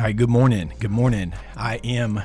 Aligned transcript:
All 0.00 0.06
right, 0.06 0.16
good 0.16 0.30
morning. 0.30 0.72
Good 0.80 0.90
morning. 0.90 1.34
I 1.56 1.76
am 1.84 2.22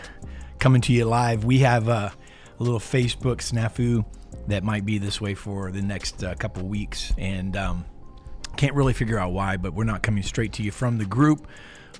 coming 0.60 0.80
to 0.84 0.94
you 0.94 1.04
live. 1.04 1.44
We 1.44 1.60
have 1.60 1.90
a 1.90 2.14
little 2.58 2.80
Facebook 2.80 3.40
snafu 3.40 4.06
that 4.48 4.64
might 4.64 4.86
be 4.86 4.98
this 4.98 5.20
way 5.20 5.34
for 5.34 5.72
the 5.72 5.82
next 5.82 6.24
uh, 6.24 6.36
couple 6.36 6.66
weeks, 6.66 7.12
and 7.18 7.58
um, 7.58 7.84
can't 8.56 8.74
really 8.76 8.94
figure 8.94 9.20
out 9.20 9.34
why, 9.34 9.58
but 9.58 9.74
we're 9.74 9.84
not 9.84 10.04
coming 10.04 10.24
straight 10.24 10.54
to 10.54 10.64
you 10.64 10.72
from 10.72 10.98
the 10.98 11.04
group. 11.04 11.50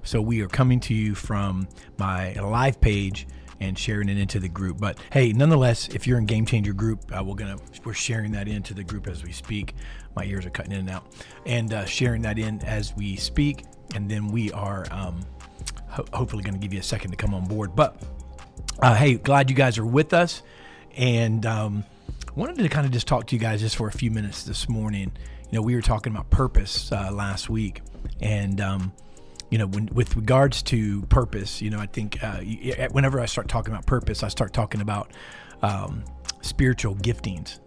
So 0.02 0.22
we 0.22 0.42
are 0.44 0.48
coming 0.48 0.80
to 0.80 0.94
you 0.94 1.14
from 1.14 1.68
my 1.98 2.32
live 2.36 2.80
page 2.80 3.28
and 3.60 3.78
sharing 3.78 4.08
it 4.08 4.18
into 4.18 4.40
the 4.40 4.48
group. 4.48 4.80
But 4.80 4.98
hey, 5.12 5.34
nonetheless, 5.34 5.90
if 5.90 6.08
you're 6.08 6.18
in 6.18 6.26
Game 6.26 6.46
Changer 6.46 6.72
group, 6.72 7.02
uh, 7.14 7.22
we're 7.22 7.36
gonna 7.36 7.58
we're 7.84 7.94
sharing 7.94 8.32
that 8.32 8.48
into 8.48 8.74
the 8.74 8.84
group 8.86 9.08
as 9.08 9.26
we 9.26 9.34
speak. 9.34 9.76
My 10.16 10.24
ears 10.24 10.46
are 10.46 10.52
cutting 10.52 10.72
in 10.72 10.80
and 10.80 10.90
out, 10.90 11.06
and 11.46 11.74
uh, 11.74 11.84
sharing 11.84 12.22
that 12.22 12.40
in 12.40 12.62
as 12.62 12.96
we 12.96 13.18
speak, 13.18 13.66
and 13.94 14.10
then 14.10 14.30
we 14.30 14.54
are 14.54 14.86
um, 14.90 15.20
ho- 15.96 16.06
hopefully 16.14 16.44
going 16.44 16.54
to 16.54 16.60
give 16.60 16.74
you 16.74 16.80
a 16.80 16.84
second 16.84 17.12
to 17.12 17.18
come 17.18 17.34
on 17.34 17.46
board. 17.46 17.76
But 17.76 18.02
uh, 18.80 18.96
hey, 18.96 19.16
glad 19.16 19.50
you 19.50 19.56
guys 19.56 19.78
are 19.78 19.86
with 19.86 20.14
us, 20.14 20.44
and 20.96 21.46
um, 21.46 21.84
wanted 22.36 22.58
to 22.58 22.70
kind 22.70 22.86
of 22.86 22.92
just 22.92 23.08
talk 23.08 23.28
to 23.28 23.36
you 23.36 23.40
guys 23.40 23.62
just 23.62 23.76
for 23.76 23.88
a 23.88 23.92
few 23.92 24.12
minutes 24.12 24.44
this 24.44 24.68
morning. 24.68 25.12
You 25.50 25.60
know, 25.60 25.62
we 25.62 25.76
were 25.76 25.82
talking 25.82 26.12
about 26.12 26.30
purpose 26.30 26.92
uh, 26.92 27.12
last 27.12 27.50
week, 27.50 27.82
and 28.20 28.60
um, 28.60 28.94
you 29.50 29.58
know, 29.58 29.68
when, 29.68 29.88
with 29.94 30.16
regards 30.16 30.62
to 30.64 31.04
purpose, 31.04 31.62
you 31.62 31.70
know, 31.70 31.80
I 31.80 31.86
think 31.86 32.22
uh, 32.24 32.42
whenever 32.92 33.20
I 33.20 33.26
start 33.26 33.48
talking 33.48 33.74
about 33.74 33.86
purpose, 33.86 34.24
I 34.24 34.28
start 34.28 34.54
talking 34.54 34.82
about 34.82 35.12
um, 35.62 36.04
spiritual 36.42 36.96
giftings, 36.96 37.60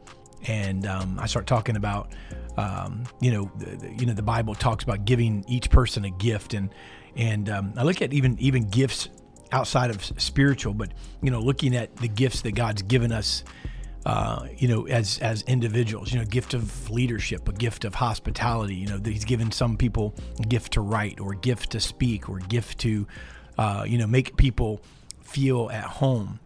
and 0.46 0.86
um, 0.86 1.18
I 1.18 1.26
start 1.26 1.46
talking 1.46 1.76
about, 1.76 2.12
um, 2.56 3.04
you 3.20 3.30
know, 3.30 3.50
the, 3.56 3.94
you 3.98 4.06
know, 4.06 4.12
the 4.12 4.22
Bible 4.22 4.54
talks 4.54 4.84
about 4.84 5.04
giving 5.04 5.44
each 5.48 5.70
person 5.70 6.04
a 6.04 6.10
gift, 6.10 6.52
and 6.52 6.70
and 7.18 7.50
um, 7.50 7.74
I 7.76 7.82
look 7.82 8.00
at 8.00 8.14
even 8.14 8.38
even 8.38 8.70
gifts 8.70 9.10
outside 9.52 9.90
of 9.90 10.02
spiritual, 10.02 10.72
but 10.72 10.92
you 11.20 11.30
know, 11.30 11.40
looking 11.40 11.76
at 11.76 11.94
the 11.96 12.08
gifts 12.08 12.42
that 12.42 12.52
God's 12.52 12.82
given 12.82 13.12
us 13.12 13.44
uh, 14.06 14.46
you 14.56 14.68
know, 14.68 14.86
as 14.86 15.18
as 15.18 15.42
individuals. 15.42 16.12
You 16.12 16.20
know, 16.20 16.24
gift 16.24 16.54
of 16.54 16.90
leadership, 16.90 17.46
a 17.46 17.52
gift 17.52 17.84
of 17.84 17.94
hospitality. 17.94 18.74
You 18.74 18.86
know, 18.86 19.00
he's 19.04 19.26
given 19.26 19.52
some 19.52 19.76
people 19.76 20.14
a 20.38 20.42
gift 20.42 20.72
to 20.74 20.80
write, 20.80 21.20
or 21.20 21.34
gift 21.34 21.70
to 21.72 21.80
speak, 21.80 22.28
or 22.28 22.38
gift 22.38 22.78
to, 22.80 23.06
uh, 23.58 23.84
you 23.86 23.98
know, 23.98 24.06
make 24.06 24.36
people 24.36 24.80
feel 25.20 25.68
at 25.70 25.84
home. 25.84 26.40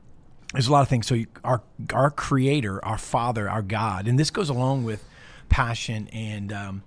There's 0.52 0.66
a 0.66 0.72
lot 0.72 0.82
of 0.82 0.88
things. 0.88 1.06
So 1.06 1.22
our 1.44 1.62
our 1.92 2.10
Creator, 2.10 2.84
our 2.84 2.98
Father, 2.98 3.48
our 3.48 3.62
God, 3.62 4.08
and 4.08 4.18
this 4.18 4.30
goes 4.30 4.48
along 4.48 4.82
with 4.82 5.04
passion 5.48 6.08
and 6.08 6.52
um, 6.52 6.82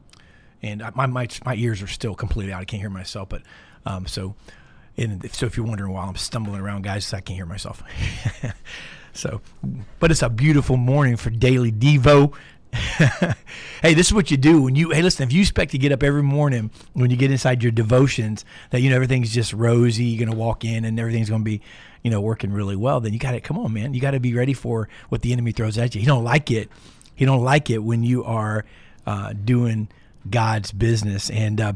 and 0.61 0.83
my, 0.95 1.05
my 1.05 1.27
my 1.45 1.55
ears 1.55 1.81
are 1.81 1.87
still 1.87 2.15
completely 2.15 2.51
out. 2.51 2.61
I 2.61 2.65
can't 2.65 2.81
hear 2.81 2.89
myself, 2.89 3.29
but 3.29 3.43
um, 3.85 4.07
so. 4.07 4.35
And 4.97 5.29
so, 5.33 5.45
if 5.45 5.57
you're 5.57 5.65
wondering 5.65 5.91
why 5.91 6.05
I'm 6.05 6.15
stumbling 6.15 6.61
around, 6.61 6.83
guys, 6.83 7.13
I 7.13 7.19
can't 7.19 7.35
hear 7.35 7.45
myself. 7.45 7.83
So, 9.15 9.41
but 9.99 10.11
it's 10.11 10.21
a 10.21 10.29
beautiful 10.29 10.77
morning 10.77 11.15
for 11.15 11.29
daily 11.29 11.71
Devo. 11.71 12.33
hey, 12.73 13.93
this 13.93 14.07
is 14.07 14.13
what 14.13 14.29
you 14.29 14.35
do 14.35 14.61
when 14.61 14.75
you. 14.75 14.89
Hey, 14.91 15.01
listen, 15.01 15.25
if 15.25 15.33
you 15.33 15.39
expect 15.39 15.71
to 15.71 15.77
get 15.77 15.93
up 15.93 16.03
every 16.03 16.21
morning 16.21 16.69
when 16.93 17.09
you 17.09 17.15
get 17.15 17.31
inside 17.31 17.63
your 17.63 17.71
devotions 17.71 18.43
that 18.71 18.81
you 18.81 18.89
know 18.89 18.95
everything's 18.97 19.33
just 19.33 19.53
rosy, 19.53 20.03
you're 20.03 20.25
gonna 20.25 20.37
walk 20.37 20.65
in 20.65 20.83
and 20.83 20.99
everything's 20.99 21.29
gonna 21.29 21.45
be, 21.45 21.61
you 22.03 22.11
know, 22.11 22.19
working 22.19 22.51
really 22.51 22.75
well. 22.75 22.99
Then 22.99 23.13
you 23.13 23.19
got 23.19 23.31
to 23.31 23.39
come 23.39 23.57
on, 23.57 23.71
man. 23.71 23.93
You 23.93 24.01
got 24.01 24.11
to 24.11 24.19
be 24.19 24.33
ready 24.33 24.53
for 24.53 24.89
what 25.07 25.21
the 25.21 25.31
enemy 25.31 25.53
throws 25.53 25.77
at 25.77 25.95
you. 25.95 26.01
He 26.01 26.07
don't 26.07 26.25
like 26.25 26.51
it. 26.51 26.69
He 27.15 27.23
don't 27.23 27.43
like 27.43 27.69
it 27.69 27.77
when 27.79 28.03
you 28.03 28.25
are 28.25 28.65
uh, 29.07 29.31
doing 29.31 29.87
God's 30.29 30.73
business. 30.73 31.29
And 31.29 31.61
uh, 31.61 31.73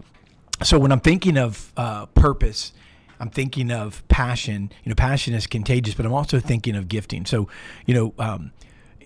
so 0.63 0.79
when 0.79 0.91
I'm 0.91 0.99
thinking 0.99 1.37
of 1.37 1.71
uh, 1.77 2.05
purpose 2.07 2.73
I'm 3.19 3.29
thinking 3.29 3.71
of 3.71 4.07
passion. 4.07 4.71
You 4.83 4.89
know, 4.89 4.95
passion 4.95 5.33
is 5.33 5.45
contagious, 5.45 5.93
but 5.93 6.05
I'm 6.05 6.13
also 6.13 6.39
thinking 6.39 6.75
of 6.75 6.87
gifting. 6.87 7.25
So, 7.25 7.49
you 7.85 7.93
know, 7.93 8.13
um, 8.17 8.51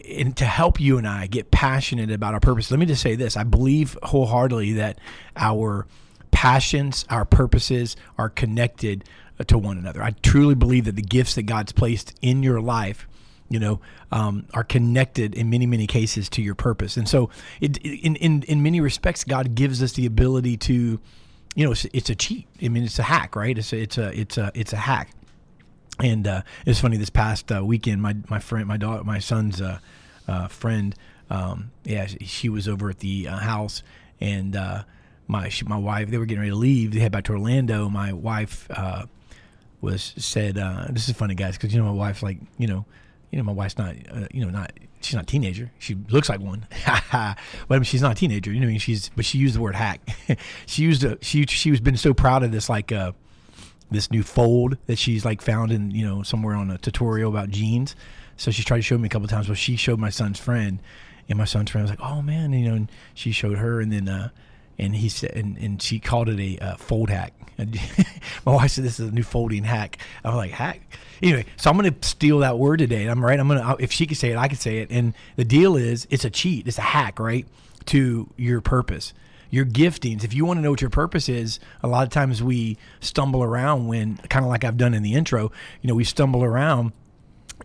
and 0.08 0.36
to 0.38 0.46
help 0.46 0.80
you 0.80 0.98
and 0.98 1.08
I 1.08 1.28
get 1.28 1.50
passionate 1.50 2.12
about 2.12 2.34
our 2.34 2.40
purpose, 2.40 2.70
let 2.70 2.80
me 2.80 2.86
just 2.86 3.02
say 3.02 3.16
this: 3.16 3.36
I 3.36 3.44
believe 3.44 3.98
wholeheartedly 4.04 4.74
that 4.74 5.00
our 5.36 5.88
passions, 6.32 7.06
our 7.10 7.26
purposes 7.26 7.96
are 8.18 8.30
connected 8.30 9.06
uh, 9.40 9.44
to 9.46 9.58
one 9.58 9.78
another. 9.78 10.04
I 10.04 10.12
truly 10.22 10.56
believe 10.56 10.86
that 10.86 10.96
the 10.96 11.02
gifts 11.02 11.36
that 11.36 11.44
God's 11.44 11.72
placed 11.72 12.14
in 12.22 12.44
your 12.44 12.62
life 12.62 13.08
you 13.50 13.60
know, 13.60 13.80
um, 14.12 14.48
are 14.56 14.64
connected 14.64 15.36
in 15.36 15.48
many, 15.48 15.68
many 15.68 15.86
cases 15.86 16.28
to 16.28 16.42
your 16.42 16.56
purpose. 16.56 16.98
And 16.98 17.08
so, 17.08 17.30
it, 17.62 17.78
in, 17.78 18.16
in, 18.16 18.42
in 18.44 18.64
many 18.64 18.82
respects, 18.82 19.24
God 19.24 19.54
gives 19.54 19.84
us 19.84 19.92
the 19.92 20.08
ability 20.08 20.58
to 20.58 21.00
you 21.56 21.66
know, 21.66 21.72
it's, 21.72 21.86
it's 21.94 22.10
a 22.10 22.16
cheat. 22.16 22.48
I 22.62 22.70
mean, 22.70 22.84
it's 22.84 23.00
a 23.00 23.04
hack, 23.04 23.36
right? 23.36 23.58
It's 23.58 23.74
a, 23.74 23.78
it's 23.82 23.98
a, 23.98 24.20
it's 24.20 24.38
a, 24.38 24.52
it's 24.56 24.74
a 24.74 24.78
hack. 24.78 25.10
And 26.00 26.28
uh, 26.28 26.42
it's 26.66 26.80
funny. 26.80 26.98
This 26.98 27.12
past 27.12 27.52
uh, 27.52 27.64
weekend, 27.64 28.02
my 28.02 28.16
my 28.28 28.40
friend, 28.40 28.68
my 28.68 28.78
daughter, 28.78 29.04
my 29.04 29.20
son's 29.20 29.62
uh, 29.62 29.78
uh 30.28 30.48
friend, 30.48 30.96
um, 31.30 31.72
yeah, 31.84 32.08
she 32.08 32.50
was 32.50 32.68
over 32.68 32.90
at 32.90 33.00
the 33.00 33.28
uh, 33.28 33.38
house, 33.38 33.84
and 34.20 34.56
uh, 34.56 34.84
my 35.28 35.50
she, 35.50 35.66
my 35.66 35.78
wife, 35.78 36.10
they 36.10 36.18
were 36.18 36.26
getting 36.26 36.40
ready 36.40 36.50
to 36.50 36.58
leave. 36.58 36.94
They 36.94 37.00
head 37.00 37.12
back 37.12 37.26
to 37.26 37.34
Orlando. 37.34 37.90
My 37.90 38.12
wife 38.12 38.68
was 39.82 40.14
said, 40.18 40.56
"This 40.90 41.08
is 41.08 41.16
funny, 41.16 41.36
guys, 41.36 41.58
because 41.58 41.72
you 41.76 41.80
know 41.80 41.86
my 41.86 41.92
wife, 41.92 42.24
like 42.24 42.40
you 42.58 42.66
know, 42.66 42.86
you 43.30 43.38
know 43.38 43.44
my 43.44 43.52
wife's 43.52 43.78
not, 43.78 43.96
you 44.34 44.44
know, 44.44 44.50
not 44.50 44.72
she's 45.04 45.16
not 45.16 45.24
a 45.24 45.28
teenager. 45.28 45.72
She 45.80 45.96
looks 46.10 46.30
like 46.30 46.40
one, 46.40 46.66
but 46.86 47.06
I 47.12 47.36
mean, 47.70 47.84
she's 47.84 48.02
not 48.02 48.14
a 48.14 48.16
teenager. 48.16 48.52
You 48.52 48.60
know, 48.60 48.68
I 48.68 48.72
mean, 48.72 48.80
she's 48.80 49.10
but 49.16 49.26
she 49.26 49.38
used 49.38 49.56
the 49.56 49.62
word 49.62 49.76
hack. 49.76 50.02
she 50.66 50.84
used 50.84 51.04
a 51.04 51.18
she 51.22 51.46
she 51.46 51.72
was 51.72 51.80
been 51.80 51.98
so 51.98 52.14
proud 52.14 52.44
of 52.44 52.52
this 52.52 52.70
like 52.70 52.92
uh 52.92 53.12
this 53.92 54.12
new 54.12 54.24
fold 54.24 54.78
that 54.88 54.98
she's 54.98 55.24
like 55.24 55.42
found 55.42 55.72
in 55.72 55.92
you 55.92 56.06
know 56.06 56.24
somewhere 56.24 56.56
on 56.56 56.72
a 56.72 56.78
tutorial 56.78 57.30
about 57.32 57.50
jeans. 57.50 57.96
So 58.38 58.52
she 58.52 58.64
tried 58.64 58.78
to 58.78 58.84
show 58.84 58.98
me 58.98 59.06
a 59.06 59.10
couple 59.10 59.28
times. 59.28 59.48
Well, 59.48 59.56
she 59.56 59.76
showed 59.76 60.00
my 60.00 60.10
son's 60.10 60.40
friend, 60.40 60.80
and 61.30 61.38
my 61.38 61.46
son's 61.46 61.70
friend 61.70 61.84
was 61.84 61.92
like, 61.92 62.02
"Oh 62.02 62.22
man," 62.22 62.46
and, 62.46 62.60
you 62.62 62.70
know, 62.70 62.76
and 62.76 62.92
she 63.14 63.32
showed 63.32 63.58
her, 63.58 63.80
and 63.80 63.92
then 63.92 64.10
uh, 64.10 64.30
and 64.78 64.96
he 64.96 65.10
said, 65.10 65.32
and, 65.32 65.58
and 65.58 65.82
she 65.82 66.00
called 66.00 66.30
it 66.30 66.40
a 66.40 66.64
uh, 66.64 66.76
fold 66.78 67.10
hack. 67.10 67.34
my 68.46 68.52
wife 68.52 68.72
said, 68.72 68.84
"This 68.84 69.00
is 69.00 69.10
a 69.10 69.12
new 69.12 69.24
folding 69.24 69.64
hack." 69.64 70.00
I 70.24 70.30
was 70.30 70.38
like, 70.38 70.52
"Hack." 70.52 70.82
Anyway, 71.22 71.46
so 71.56 71.70
I'm 71.70 71.78
going 71.78 71.94
to 71.94 72.08
steal 72.08 72.40
that 72.40 72.58
word 72.58 72.80
today. 72.80 73.06
I'm 73.08 73.24
right. 73.24 73.40
I'm 73.40 73.48
going 73.48 73.62
to, 73.62 73.76
if 73.80 73.92
she 73.92 74.06
can 74.06 74.16
say 74.16 74.32
it, 74.32 74.38
I 74.38 74.48
can 74.48 74.58
say 74.58 74.80
it. 74.80 74.90
And 74.92 75.14
the 75.36 75.46
deal 75.46 75.78
is, 75.78 76.08
it's 76.10 76.26
a 76.26 76.30
cheat. 76.30 76.68
It's 76.68 76.78
a 76.78 76.82
hack, 76.82 77.20
right, 77.20 77.48
to 77.88 78.30
your 78.38 78.62
purpose 78.62 79.14
your 79.54 79.66
giftings. 79.66 80.24
If 80.24 80.34
you 80.34 80.46
want 80.46 80.58
to 80.58 80.62
know 80.62 80.72
what 80.72 80.82
your 80.82 80.90
purpose 80.90 81.30
is, 81.30 81.60
a 81.84 81.88
lot 81.88 82.02
of 82.02 82.10
times 82.10 82.42
we 82.42 82.76
stumble 83.02 83.44
around 83.44 83.86
when, 83.86 84.18
kind 84.18 84.44
of 84.44 84.50
like 84.50 84.64
I've 84.64 84.78
done 84.78 84.96
in 84.96 85.04
the 85.04 85.14
intro, 85.14 85.52
you 85.80 85.88
know, 85.88 85.94
we 85.94 86.04
stumble 86.04 86.44
around 86.44 86.92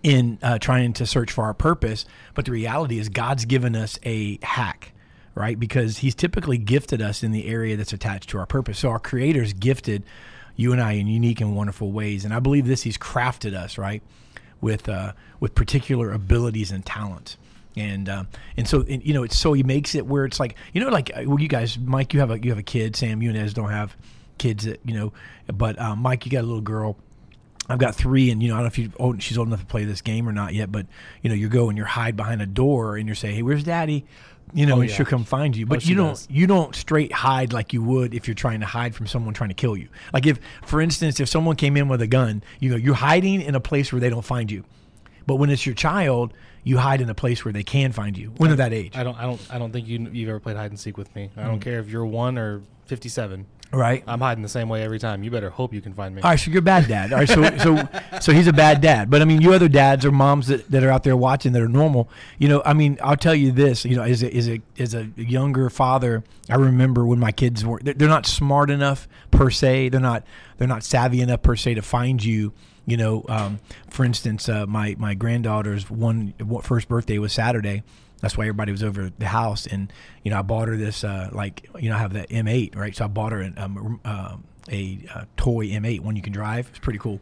in 0.03 0.39
uh, 0.43 0.59
trying 0.59 0.93
to 0.93 1.07
search 1.07 1.33
for 1.33 1.45
our 1.45 1.55
purpose. 1.55 2.05
But 2.35 2.45
the 2.45 2.53
reality 2.53 2.99
is, 2.99 3.09
God's 3.09 3.47
given 3.47 3.75
us 3.75 3.99
a 4.03 4.39
hack 4.43 4.93
right? 5.39 5.59
Because 5.59 5.99
he's 5.99 6.15
typically 6.15 6.59
gifted 6.59 7.01
us 7.01 7.23
in 7.23 7.31
the 7.31 7.47
area 7.47 7.77
that's 7.77 7.93
attached 7.93 8.29
to 8.31 8.39
our 8.39 8.47
purpose. 8.47 8.81
So 8.81 8.91
our 8.91 8.99
creator's 8.99 9.53
gifted 9.53 10.03
you 10.57 10.73
and 10.73 10.81
I 10.83 10.93
in 10.93 11.07
unique 11.07 11.41
and 11.41 11.55
wonderful 11.55 11.93
ways. 11.93 12.25
And 12.25 12.35
I 12.35 12.41
believe 12.41 12.67
this, 12.67 12.83
he's 12.83 12.99
crafted 12.99 13.55
us, 13.55 13.79
right? 13.79 14.03
With, 14.61 14.89
uh, 14.89 15.13
with 15.39 15.55
particular 15.55 16.13
abilities 16.13 16.73
and 16.73 16.85
talents. 16.85 17.37
And, 17.77 18.09
uh, 18.09 18.25
and 18.57 18.67
so, 18.67 18.85
and, 18.89 19.05
you 19.05 19.15
know, 19.15 19.23
it's 19.23 19.39
so 19.39 19.53
he 19.53 19.63
makes 19.63 19.95
it 19.95 20.05
where 20.05 20.25
it's 20.25 20.41
like, 20.41 20.57
you 20.73 20.81
know, 20.81 20.89
like, 20.89 21.13
uh, 21.17 21.23
well, 21.27 21.39
you 21.39 21.47
guys, 21.47 21.79
Mike, 21.79 22.13
you 22.13 22.19
have 22.19 22.33
a, 22.33 22.41
you 22.41 22.51
have 22.51 22.59
a 22.59 22.65
kid, 22.65 22.97
Sam, 22.97 23.23
you 23.23 23.31
and 23.31 23.39
Ez 23.39 23.55
don't 23.55 23.71
have 23.71 23.97
kids 24.39 24.65
that, 24.65 24.81
you 24.85 24.95
know, 24.95 25.13
but, 25.47 25.81
um, 25.81 26.01
Mike, 26.01 26.27
you 26.27 26.33
got 26.33 26.43
a 26.43 26.49
little 26.49 26.61
girl. 26.61 26.97
I've 27.69 27.79
got 27.79 27.95
three, 27.95 28.31
and 28.31 28.43
you 28.43 28.49
know 28.49 28.55
I 28.55 28.59
don't 28.59 28.65
know 28.65 28.69
if 28.69 28.79
you 28.79 28.93
oh, 28.99 29.19
she's 29.19 29.37
old 29.37 29.49
enough 29.49 29.61
to 29.61 29.67
play 29.67 29.85
this 29.85 30.01
game 30.01 30.27
or 30.27 30.33
not 30.33 30.55
yet, 30.55 30.73
but 30.73 30.87
you 31.21 31.29
know 31.29 31.35
you 31.35 31.51
go 31.51 31.69
and 31.69 31.77
you 31.77 31.85
hide 31.85 32.17
behind 32.17 32.41
a 32.41 32.47
door 32.47 32.97
and 32.97 33.07
you 33.07 33.15
say, 33.15 33.35
"Hey, 33.35 33.43
where's 33.43 33.63
Daddy?" 33.63 34.07
You 34.53 34.67
know, 34.67 34.79
oh, 34.79 34.81
yeah. 34.83 34.95
she'll 34.95 35.07
come 35.07 35.25
find 35.25 35.57
you. 35.57 35.67
But 35.67 35.85
oh, 35.85 35.89
you 35.89 35.95
don't 35.95 36.09
does. 36.11 36.29
you 36.31 36.47
don't 36.47 36.75
straight 36.75 37.13
hide 37.13 37.53
like 37.53 37.73
you 37.73 37.83
would 37.83 38.15
if 38.15 38.27
you're 38.27 38.35
trying 38.35 38.61
to 38.61 38.67
hide 38.67 38.95
from 38.95 39.07
someone 39.07 39.35
trying 39.35 39.51
to 39.51 39.55
kill 39.55 39.77
you. 39.77 39.89
Like 40.13 40.27
if, 40.27 40.39
for 40.65 40.81
instance, 40.81 41.21
if 41.21 41.29
someone 41.29 41.57
came 41.57 41.77
in 41.77 41.89
with 41.89 42.03
a 42.03 42.07
gun, 42.07 42.43
you 42.61 42.71
know, 42.71 42.77
you're 42.77 42.95
hiding 42.95 43.41
in 43.41 43.55
a 43.55 43.61
place 43.61 43.93
where 43.93 44.01
they 44.01 44.11
don't 44.11 44.25
find 44.25 44.51
you. 44.51 44.65
But 45.27 45.37
when 45.37 45.51
it's 45.51 45.67
your 45.67 45.75
child, 45.75 46.33
you 46.65 46.79
hide 46.79 47.01
in 47.01 47.11
a 47.11 47.15
place 47.15 47.45
where 47.45 47.53
they 47.53 47.63
can 47.63 47.93
find 47.93 48.17
you 48.17 48.33
when 48.39 48.51
they're 48.51 48.57
that 48.57 48.73
age. 48.73 48.97
I 48.97 49.03
don't, 49.03 49.17
I 49.19 49.23
don't, 49.23 49.41
I 49.51 49.59
don't 49.59 49.73
think 49.73 49.87
you 49.87 50.09
you've 50.13 50.29
ever 50.29 50.41
played 50.41 50.57
hide 50.57 50.71
and 50.71 50.81
seek 50.81 50.97
with 50.97 51.15
me. 51.15 51.31
I 51.37 51.45
don't 51.45 51.59
mm. 51.59 51.63
care 51.63 51.81
if 51.81 51.89
you're 51.89 52.07
one 52.07 52.39
or 52.39 52.63
fifty-seven. 52.87 53.47
Right. 53.71 54.03
I'm 54.07 54.21
hiding 54.21 54.43
the 54.43 54.49
same 54.49 54.69
way 54.69 54.83
every 54.83 54.99
time. 54.99 55.23
You 55.23 55.31
better 55.31 55.51
hope 55.51 55.75
you 55.75 55.83
can 55.83 55.93
find 55.93 56.15
me. 56.15 56.23
All 56.23 56.31
right, 56.31 56.41
so 56.41 56.51
you're 56.51 56.61
a 56.61 56.63
bad 56.63 56.89
dad. 56.89 57.13
All 57.13 57.19
right, 57.19 57.29
so 57.29 57.57
so 57.59 57.89
so 58.21 58.33
he's 58.33 58.47
a 58.47 58.53
bad 58.53 58.81
dad. 58.81 59.11
But 59.11 59.21
I 59.21 59.27
mean, 59.27 59.43
you 59.43 59.53
other 59.53 59.69
dads 59.69 60.07
or 60.07 60.13
moms 60.13 60.47
that, 60.47 60.71
that 60.71 60.83
are 60.83 60.91
out 60.91 61.05
there 61.05 61.17
watching 61.17 61.53
that 61.53 61.61
are 61.61 61.69
normal, 61.69 62.09
you 62.39 62.49
know, 62.49 62.63
I 62.65 62.73
mean, 62.73 62.99
I'll 63.03 63.17
tell 63.17 63.35
you 63.35 63.53
this, 63.53 63.85
you 63.85 63.95
know, 63.95 64.03
as 64.03 64.23
a 64.23 64.35
as 64.35 64.49
a 64.49 64.63
as 64.79 64.95
a 64.95 65.11
younger 65.17 65.69
father, 65.69 66.25
I 66.49 66.57
remember 66.57 67.05
when 67.05 67.19
my 67.19 67.33
kids 67.33 67.65
were 67.65 67.81
they're 67.83 68.09
not 68.09 68.25
smart 68.25 68.71
enough 68.71 69.07
per 69.31 69.51
se. 69.51 69.91
They're 69.91 70.01
not 70.01 70.25
they're 70.57 70.69
not 70.69 70.83
savvy 70.83 71.21
enough 71.21 71.43
per 71.43 71.57
se 71.57 71.75
to 71.75 71.83
find 71.83 72.25
you. 72.25 72.55
You 72.87 72.97
know, 72.97 73.27
um, 73.29 73.61
for 73.91 74.07
instance, 74.07 74.49
uh, 74.49 74.65
my 74.65 74.97
my 74.99 75.13
granddaughter's 75.13 75.91
one 75.91 76.33
first 76.63 76.89
birthday 76.89 77.19
was 77.19 77.35
Saturday 77.35 77.83
that's 78.21 78.37
why 78.37 78.45
everybody 78.45 78.73
was 78.73 78.83
over 78.83 79.11
the 79.17 79.27
house. 79.27 79.67
And 79.67 79.93
you 80.23 80.31
know, 80.31 80.39
I 80.39 80.43
bought 80.43 80.69
her 80.69 80.77
this 80.77 81.05
uh, 81.05 81.31
like 81.33 81.69
you 81.79 81.89
know, 81.89 81.97
I 81.97 81.99
have 81.99 82.13
the 82.13 82.27
M8, 82.27 82.77
right? 82.77 82.95
So 82.95 83.05
I 83.05 83.09
bought 83.09 83.33
her 83.33 83.41
a 83.43 83.53
um, 83.57 84.01
uh, 84.05 84.37
a 84.71 85.27
toy 85.37 85.67
M8, 85.67 86.01
one 86.01 86.17
you 86.17 86.23
can 86.23 86.33
drive. 86.33 86.69
It's 86.71 86.79
pretty 86.79 86.99
cool. 86.99 87.21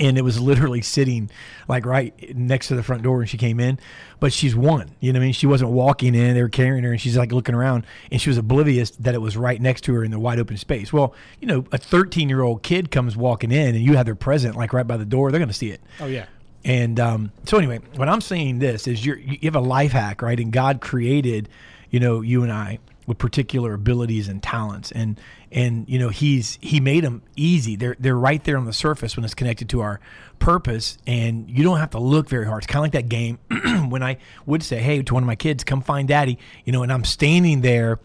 And 0.00 0.18
it 0.18 0.22
was 0.22 0.40
literally 0.40 0.82
sitting 0.82 1.30
like 1.68 1.86
right 1.86 2.14
next 2.34 2.68
to 2.68 2.74
the 2.74 2.82
front 2.82 3.02
door 3.02 3.18
when 3.18 3.26
she 3.26 3.36
came 3.38 3.60
in, 3.60 3.78
but 4.18 4.32
she's 4.32 4.56
one. 4.56 4.90
You 4.98 5.12
know 5.12 5.18
what 5.18 5.22
I 5.22 5.26
mean? 5.26 5.32
She 5.34 5.46
wasn't 5.46 5.70
walking 5.70 6.16
in; 6.16 6.34
they 6.34 6.42
were 6.42 6.48
carrying 6.48 6.82
her, 6.82 6.90
and 6.90 7.00
she's 7.00 7.16
like 7.16 7.30
looking 7.30 7.54
around, 7.54 7.86
and 8.10 8.20
she 8.20 8.28
was 8.28 8.36
oblivious 8.36 8.90
that 8.90 9.14
it 9.14 9.20
was 9.20 9.36
right 9.36 9.60
next 9.60 9.82
to 9.82 9.94
her 9.94 10.02
in 10.02 10.10
the 10.10 10.18
wide 10.18 10.40
open 10.40 10.56
space. 10.56 10.92
Well, 10.92 11.14
you 11.40 11.46
know, 11.46 11.64
a 11.70 11.78
13 11.78 12.28
year 12.28 12.42
old 12.42 12.64
kid 12.64 12.90
comes 12.90 13.16
walking 13.16 13.52
in, 13.52 13.76
and 13.76 13.84
you 13.84 13.96
have 13.96 14.06
their 14.06 14.16
present 14.16 14.56
like 14.56 14.72
right 14.72 14.86
by 14.86 14.96
the 14.96 15.04
door; 15.04 15.30
they're 15.30 15.38
going 15.38 15.48
to 15.48 15.54
see 15.54 15.70
it. 15.70 15.80
Oh 16.00 16.06
yeah. 16.06 16.26
And 16.64 16.98
um, 16.98 17.32
so 17.44 17.58
anyway, 17.58 17.80
what 17.96 18.08
I'm 18.08 18.20
saying 18.20 18.58
this 18.58 18.86
is 18.86 19.04
you're, 19.04 19.18
you 19.18 19.38
have 19.42 19.56
a 19.56 19.60
life 19.60 19.92
hack, 19.92 20.22
right? 20.22 20.38
And 20.38 20.52
God 20.52 20.80
created, 20.80 21.48
you 21.90 22.00
know, 22.00 22.22
you 22.22 22.42
and 22.42 22.50
I 22.50 22.78
with 23.06 23.18
particular 23.18 23.74
abilities 23.74 24.28
and 24.28 24.42
talents, 24.42 24.90
and 24.92 25.20
and 25.52 25.88
you 25.88 25.98
know 25.98 26.08
He's 26.08 26.58
He 26.62 26.80
made 26.80 27.04
them 27.04 27.22
easy. 27.36 27.76
They're 27.76 27.96
they're 27.98 28.16
right 28.16 28.42
there 28.44 28.56
on 28.56 28.64
the 28.64 28.72
surface 28.72 29.16
when 29.16 29.24
it's 29.24 29.34
connected 29.34 29.68
to 29.70 29.80
our 29.82 30.00
purpose, 30.38 30.98
and 31.06 31.50
you 31.50 31.62
don't 31.62 31.78
have 31.78 31.90
to 31.90 31.98
look 31.98 32.28
very 32.28 32.46
hard. 32.46 32.62
It's 32.62 32.72
kind 32.72 32.78
of 32.78 32.84
like 32.84 32.92
that 32.92 33.08
game 33.08 33.38
when 33.90 34.02
I 34.02 34.16
would 34.46 34.62
say, 34.62 34.78
"Hey," 34.78 35.02
to 35.02 35.14
one 35.14 35.22
of 35.22 35.26
my 35.26 35.36
kids, 35.36 35.64
"Come 35.64 35.82
find 35.82 36.08
Daddy," 36.08 36.38
you 36.64 36.72
know, 36.72 36.82
and 36.82 36.92
I'm 36.92 37.04
standing 37.04 37.60
there, 37.60 38.00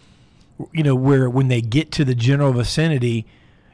you 0.74 0.84
know, 0.84 0.96
where 0.96 1.30
when 1.30 1.48
they 1.48 1.62
get 1.62 1.92
to 1.94 2.06
the 2.06 2.16
general 2.16 2.52
vicinity 2.52 3.26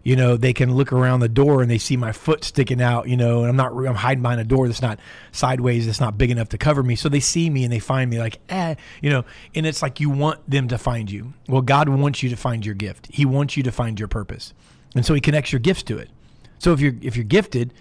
you 0.05 0.15
know, 0.15 0.37
they 0.37 0.53
can 0.53 0.75
look 0.75 0.93
around 0.93 1.21
the 1.21 1.27
door 1.27 1.63
and 1.63 1.69
they 1.69 1.79
see 1.79 1.97
my 1.97 2.11
foot 2.11 2.43
sticking 2.43 2.79
out, 2.79 3.09
you 3.09 3.17
know, 3.17 3.39
and 3.39 3.49
I'm 3.49 3.55
not, 3.55 3.71
I'm 3.71 3.95
hiding 3.95 4.21
behind 4.21 4.39
a 4.39 4.43
door 4.43 4.67
that's 4.67 4.81
not 4.81 4.99
sideways, 5.31 5.87
that's 5.87 5.99
not 5.99 6.15
big 6.15 6.29
enough 6.29 6.49
to 6.49 6.59
cover 6.59 6.83
me. 6.83 6.95
So 6.95 7.09
they 7.09 7.19
see 7.19 7.49
me 7.49 7.63
and 7.63 7.73
they 7.73 7.79
find 7.79 8.11
me 8.11 8.19
like, 8.19 8.37
eh, 8.49 8.75
you 9.01 9.09
know, 9.09 9.25
and 9.55 9.65
it's 9.65 9.81
like 9.81 9.99
you 9.99 10.11
want 10.11 10.47
them 10.47 10.67
to 10.67 10.77
find 10.77 11.09
you. 11.09 11.33
Well, 11.49 11.63
God 11.63 11.89
wants 11.89 12.21
you 12.21 12.29
to 12.29 12.35
find 12.35 12.63
your 12.63 12.75
gift. 12.75 13.07
He 13.11 13.25
wants 13.25 13.57
you 13.57 13.63
to 13.63 13.71
find 13.71 13.99
your 13.99 14.07
purpose. 14.07 14.53
And 14.93 15.03
so 15.03 15.15
he 15.15 15.21
connects 15.21 15.51
your 15.51 15.59
gifts 15.59 15.81
to 15.83 15.97
it. 15.97 16.09
So 16.59 16.71
if 16.71 16.79
you're, 16.79 16.93
if 17.01 17.17
you're 17.17 17.25
gifted, 17.25 17.73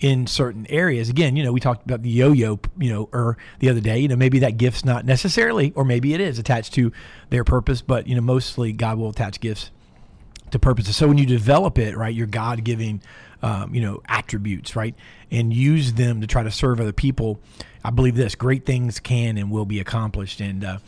in 0.00 0.28
certain 0.28 0.64
areas. 0.68 1.08
Again, 1.08 1.34
you 1.34 1.42
know, 1.42 1.50
we 1.50 1.58
talked 1.58 1.84
about 1.84 2.02
the 2.02 2.08
yo-yo, 2.08 2.60
you 2.78 2.88
know, 2.88 3.08
or 3.12 3.20
er, 3.20 3.36
the 3.58 3.68
other 3.68 3.80
day. 3.80 3.98
You 3.98 4.06
know, 4.06 4.14
maybe 4.14 4.38
that 4.38 4.56
gift's 4.56 4.84
not 4.84 5.04
necessarily, 5.04 5.72
or 5.74 5.84
maybe 5.84 6.14
it 6.14 6.20
is 6.20 6.38
attached 6.38 6.72
to 6.74 6.92
their 7.30 7.42
purpose, 7.42 7.82
but 7.82 8.06
you 8.06 8.14
know, 8.14 8.20
mostly 8.20 8.72
God 8.72 8.96
will 8.96 9.08
attach 9.08 9.40
gifts 9.40 9.72
to 10.52 10.58
purposes. 10.58 10.96
So 10.96 11.08
when 11.08 11.18
you 11.18 11.26
develop 11.26 11.78
it, 11.78 11.96
right, 11.96 12.14
your 12.14 12.26
God 12.26 12.64
giving, 12.64 13.02
um, 13.42 13.74
you 13.74 13.80
know, 13.80 14.02
attributes, 14.08 14.76
right, 14.76 14.94
and 15.30 15.52
use 15.52 15.94
them 15.94 16.20
to 16.20 16.26
try 16.26 16.42
to 16.42 16.50
serve 16.50 16.80
other 16.80 16.92
people, 16.92 17.40
I 17.84 17.90
believe 17.90 18.16
this: 18.16 18.34
great 18.34 18.66
things 18.66 19.00
can 19.00 19.38
and 19.38 19.50
will 19.50 19.66
be 19.66 19.80
accomplished. 19.80 20.40
And 20.40 20.64
uh, 20.64 20.78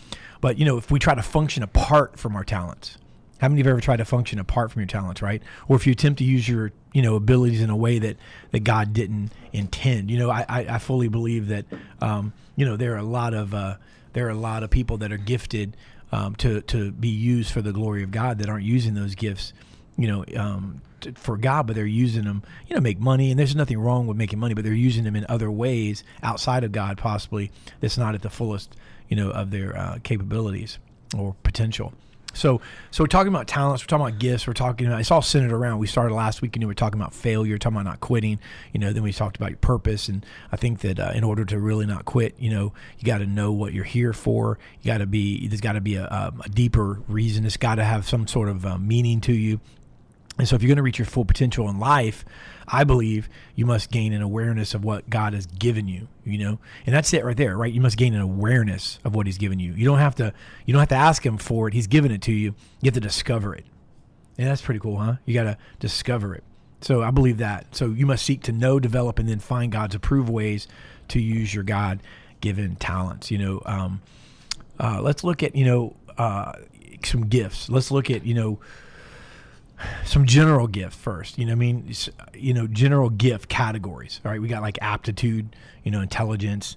but 0.40 0.58
you 0.58 0.64
know, 0.64 0.76
if 0.76 0.90
we 0.90 0.98
try 0.98 1.14
to 1.14 1.22
function 1.22 1.62
apart 1.62 2.18
from 2.18 2.36
our 2.36 2.44
talents, 2.44 2.98
how 3.40 3.48
many 3.48 3.60
of 3.60 3.66
you 3.66 3.70
have 3.70 3.76
ever 3.76 3.80
tried 3.80 3.96
to 3.96 4.04
function 4.04 4.38
apart 4.38 4.70
from 4.70 4.80
your 4.80 4.86
talents, 4.86 5.22
right? 5.22 5.42
Or 5.68 5.76
if 5.76 5.86
you 5.86 5.92
attempt 5.92 6.18
to 6.18 6.24
use 6.24 6.46
your, 6.46 6.72
you 6.92 7.00
know, 7.00 7.14
abilities 7.14 7.62
in 7.62 7.70
a 7.70 7.76
way 7.76 7.98
that 7.98 8.16
that 8.50 8.64
God 8.64 8.92
didn't 8.92 9.30
intend, 9.52 10.10
you 10.10 10.18
know, 10.18 10.30
I 10.30 10.44
I, 10.48 10.60
I 10.74 10.78
fully 10.78 11.08
believe 11.08 11.48
that, 11.48 11.64
um, 12.00 12.32
you 12.56 12.66
know, 12.66 12.76
there 12.76 12.94
are 12.94 12.98
a 12.98 13.02
lot 13.02 13.32
of 13.32 13.54
uh, 13.54 13.76
there 14.12 14.26
are 14.26 14.30
a 14.30 14.34
lot 14.34 14.62
of 14.62 14.70
people 14.70 14.98
that 14.98 15.10
are 15.10 15.16
gifted 15.16 15.76
um, 16.12 16.34
to 16.36 16.60
to 16.62 16.92
be 16.92 17.08
used 17.08 17.52
for 17.52 17.62
the 17.62 17.72
glory 17.72 18.02
of 18.02 18.10
God 18.10 18.38
that 18.38 18.48
aren't 18.48 18.64
using 18.64 18.94
those 18.94 19.14
gifts, 19.14 19.52
you 19.96 20.06
know, 20.08 20.24
um, 20.36 20.82
to, 21.00 21.12
for 21.12 21.36
God, 21.36 21.66
but 21.66 21.76
they're 21.76 21.86
using 21.86 22.24
them, 22.24 22.42
you 22.66 22.74
know, 22.74 22.80
make 22.80 23.00
money. 23.00 23.30
And 23.30 23.38
there's 23.38 23.56
nothing 23.56 23.78
wrong 23.78 24.06
with 24.06 24.16
making 24.16 24.38
money, 24.38 24.54
but 24.54 24.64
they're 24.64 24.72
using 24.72 25.04
them 25.04 25.16
in 25.16 25.26
other 25.28 25.50
ways 25.50 26.04
outside 26.22 26.64
of 26.64 26.72
God, 26.72 26.98
possibly 26.98 27.50
that's 27.80 27.98
not 27.98 28.14
at 28.14 28.22
the 28.22 28.30
fullest, 28.30 28.76
you 29.08 29.16
know, 29.16 29.30
of 29.30 29.50
their 29.50 29.76
uh, 29.76 29.98
capabilities 30.02 30.78
or 31.16 31.34
potential. 31.42 31.92
So, 32.32 32.60
so 32.90 33.02
we're 33.02 33.08
talking 33.08 33.32
about 33.32 33.46
talents. 33.46 33.82
We're 33.82 33.88
talking 33.88 34.06
about 34.06 34.18
gifts. 34.18 34.46
We're 34.46 34.52
talking 34.52 34.86
about 34.86 35.00
it's 35.00 35.10
all 35.10 35.22
centered 35.22 35.52
around. 35.52 35.78
We 35.78 35.86
started 35.86 36.14
last 36.14 36.42
week 36.42 36.56
and 36.56 36.62
we 36.62 36.66
were 36.66 36.74
talking 36.74 37.00
about 37.00 37.14
failure, 37.14 37.58
talking 37.58 37.76
about 37.76 37.88
not 37.88 38.00
quitting. 38.00 38.38
You 38.72 38.80
know, 38.80 38.92
then 38.92 39.02
we 39.02 39.12
talked 39.12 39.36
about 39.36 39.50
your 39.50 39.58
purpose, 39.58 40.08
and 40.08 40.24
I 40.52 40.56
think 40.56 40.80
that 40.80 40.98
uh, 40.98 41.12
in 41.14 41.24
order 41.24 41.44
to 41.44 41.58
really 41.58 41.86
not 41.86 42.04
quit, 42.04 42.34
you 42.38 42.50
know, 42.50 42.72
you 42.98 43.04
got 43.04 43.18
to 43.18 43.26
know 43.26 43.52
what 43.52 43.72
you're 43.72 43.84
here 43.84 44.12
for. 44.12 44.58
You 44.82 44.92
got 44.92 44.98
to 44.98 45.06
be. 45.06 45.48
There's 45.48 45.60
got 45.60 45.72
to 45.72 45.80
be 45.80 45.96
a, 45.96 46.04
a, 46.04 46.48
deeper 46.48 47.00
reason. 47.08 47.44
It's 47.44 47.56
got 47.56 47.76
to 47.76 47.84
have 47.84 48.08
some 48.08 48.26
sort 48.26 48.48
of 48.48 48.64
uh, 48.64 48.78
meaning 48.78 49.20
to 49.22 49.32
you. 49.32 49.60
And 50.40 50.48
so, 50.48 50.56
if 50.56 50.62
you're 50.62 50.68
going 50.68 50.76
to 50.76 50.82
reach 50.82 50.98
your 50.98 51.06
full 51.06 51.24
potential 51.24 51.68
in 51.68 51.78
life, 51.78 52.24
I 52.66 52.84
believe 52.84 53.28
you 53.54 53.66
must 53.66 53.90
gain 53.90 54.12
an 54.12 54.22
awareness 54.22 54.74
of 54.74 54.84
what 54.84 55.10
God 55.10 55.34
has 55.34 55.44
given 55.46 55.86
you, 55.86 56.08
you 56.24 56.38
know? 56.38 56.58
And 56.86 56.94
that's 56.94 57.12
it 57.12 57.24
right 57.24 57.36
there, 57.36 57.56
right? 57.56 57.72
You 57.72 57.80
must 57.80 57.96
gain 57.96 58.14
an 58.14 58.22
awareness 58.22 58.98
of 59.04 59.14
what 59.14 59.26
he's 59.26 59.38
given 59.38 59.60
you. 59.60 59.74
You 59.74 59.84
don't 59.84 59.98
have 59.98 60.14
to 60.16 60.32
you 60.64 60.72
don't 60.72 60.80
have 60.80 60.88
to 60.88 60.94
ask 60.94 61.24
him 61.24 61.36
for 61.36 61.68
it. 61.68 61.74
He's 61.74 61.86
given 61.86 62.10
it 62.10 62.22
to 62.22 62.32
you. 62.32 62.54
You 62.80 62.86
have 62.86 62.94
to 62.94 63.00
discover 63.00 63.54
it. 63.54 63.66
And 64.38 64.46
that's 64.46 64.62
pretty 64.62 64.80
cool, 64.80 64.96
huh? 64.96 65.16
You 65.26 65.34
got 65.34 65.44
to 65.44 65.58
discover 65.78 66.34
it. 66.34 66.44
So 66.80 67.02
I 67.02 67.10
believe 67.10 67.38
that. 67.38 67.74
So 67.76 67.88
you 67.88 68.06
must 68.06 68.24
seek 68.24 68.42
to 68.44 68.52
know, 68.52 68.80
develop, 68.80 69.18
and 69.18 69.28
then 69.28 69.38
find 69.38 69.70
God's 69.70 69.94
approved 69.94 70.30
ways 70.30 70.66
to 71.08 71.20
use 71.20 71.54
your 71.54 71.64
God 71.64 72.00
given 72.40 72.76
talents. 72.76 73.30
You 73.30 73.36
know, 73.36 73.62
um, 73.66 74.00
uh, 74.78 75.02
let's 75.02 75.22
look 75.22 75.42
at, 75.42 75.54
you 75.54 75.66
know, 75.66 75.96
uh, 76.16 76.52
some 77.04 77.26
gifts. 77.26 77.68
Let's 77.68 77.90
look 77.90 78.10
at, 78.10 78.24
you 78.24 78.32
know, 78.32 78.60
some 80.04 80.26
general 80.26 80.66
gift 80.66 80.96
first. 80.96 81.38
You 81.38 81.46
know, 81.46 81.52
I 81.52 81.56
mean, 81.56 81.92
you 82.34 82.54
know, 82.54 82.66
general 82.66 83.10
gift 83.10 83.48
categories. 83.48 84.20
All 84.24 84.30
right, 84.30 84.40
we 84.40 84.48
got 84.48 84.62
like 84.62 84.78
aptitude, 84.80 85.54
you 85.84 85.90
know, 85.90 86.00
intelligence, 86.00 86.76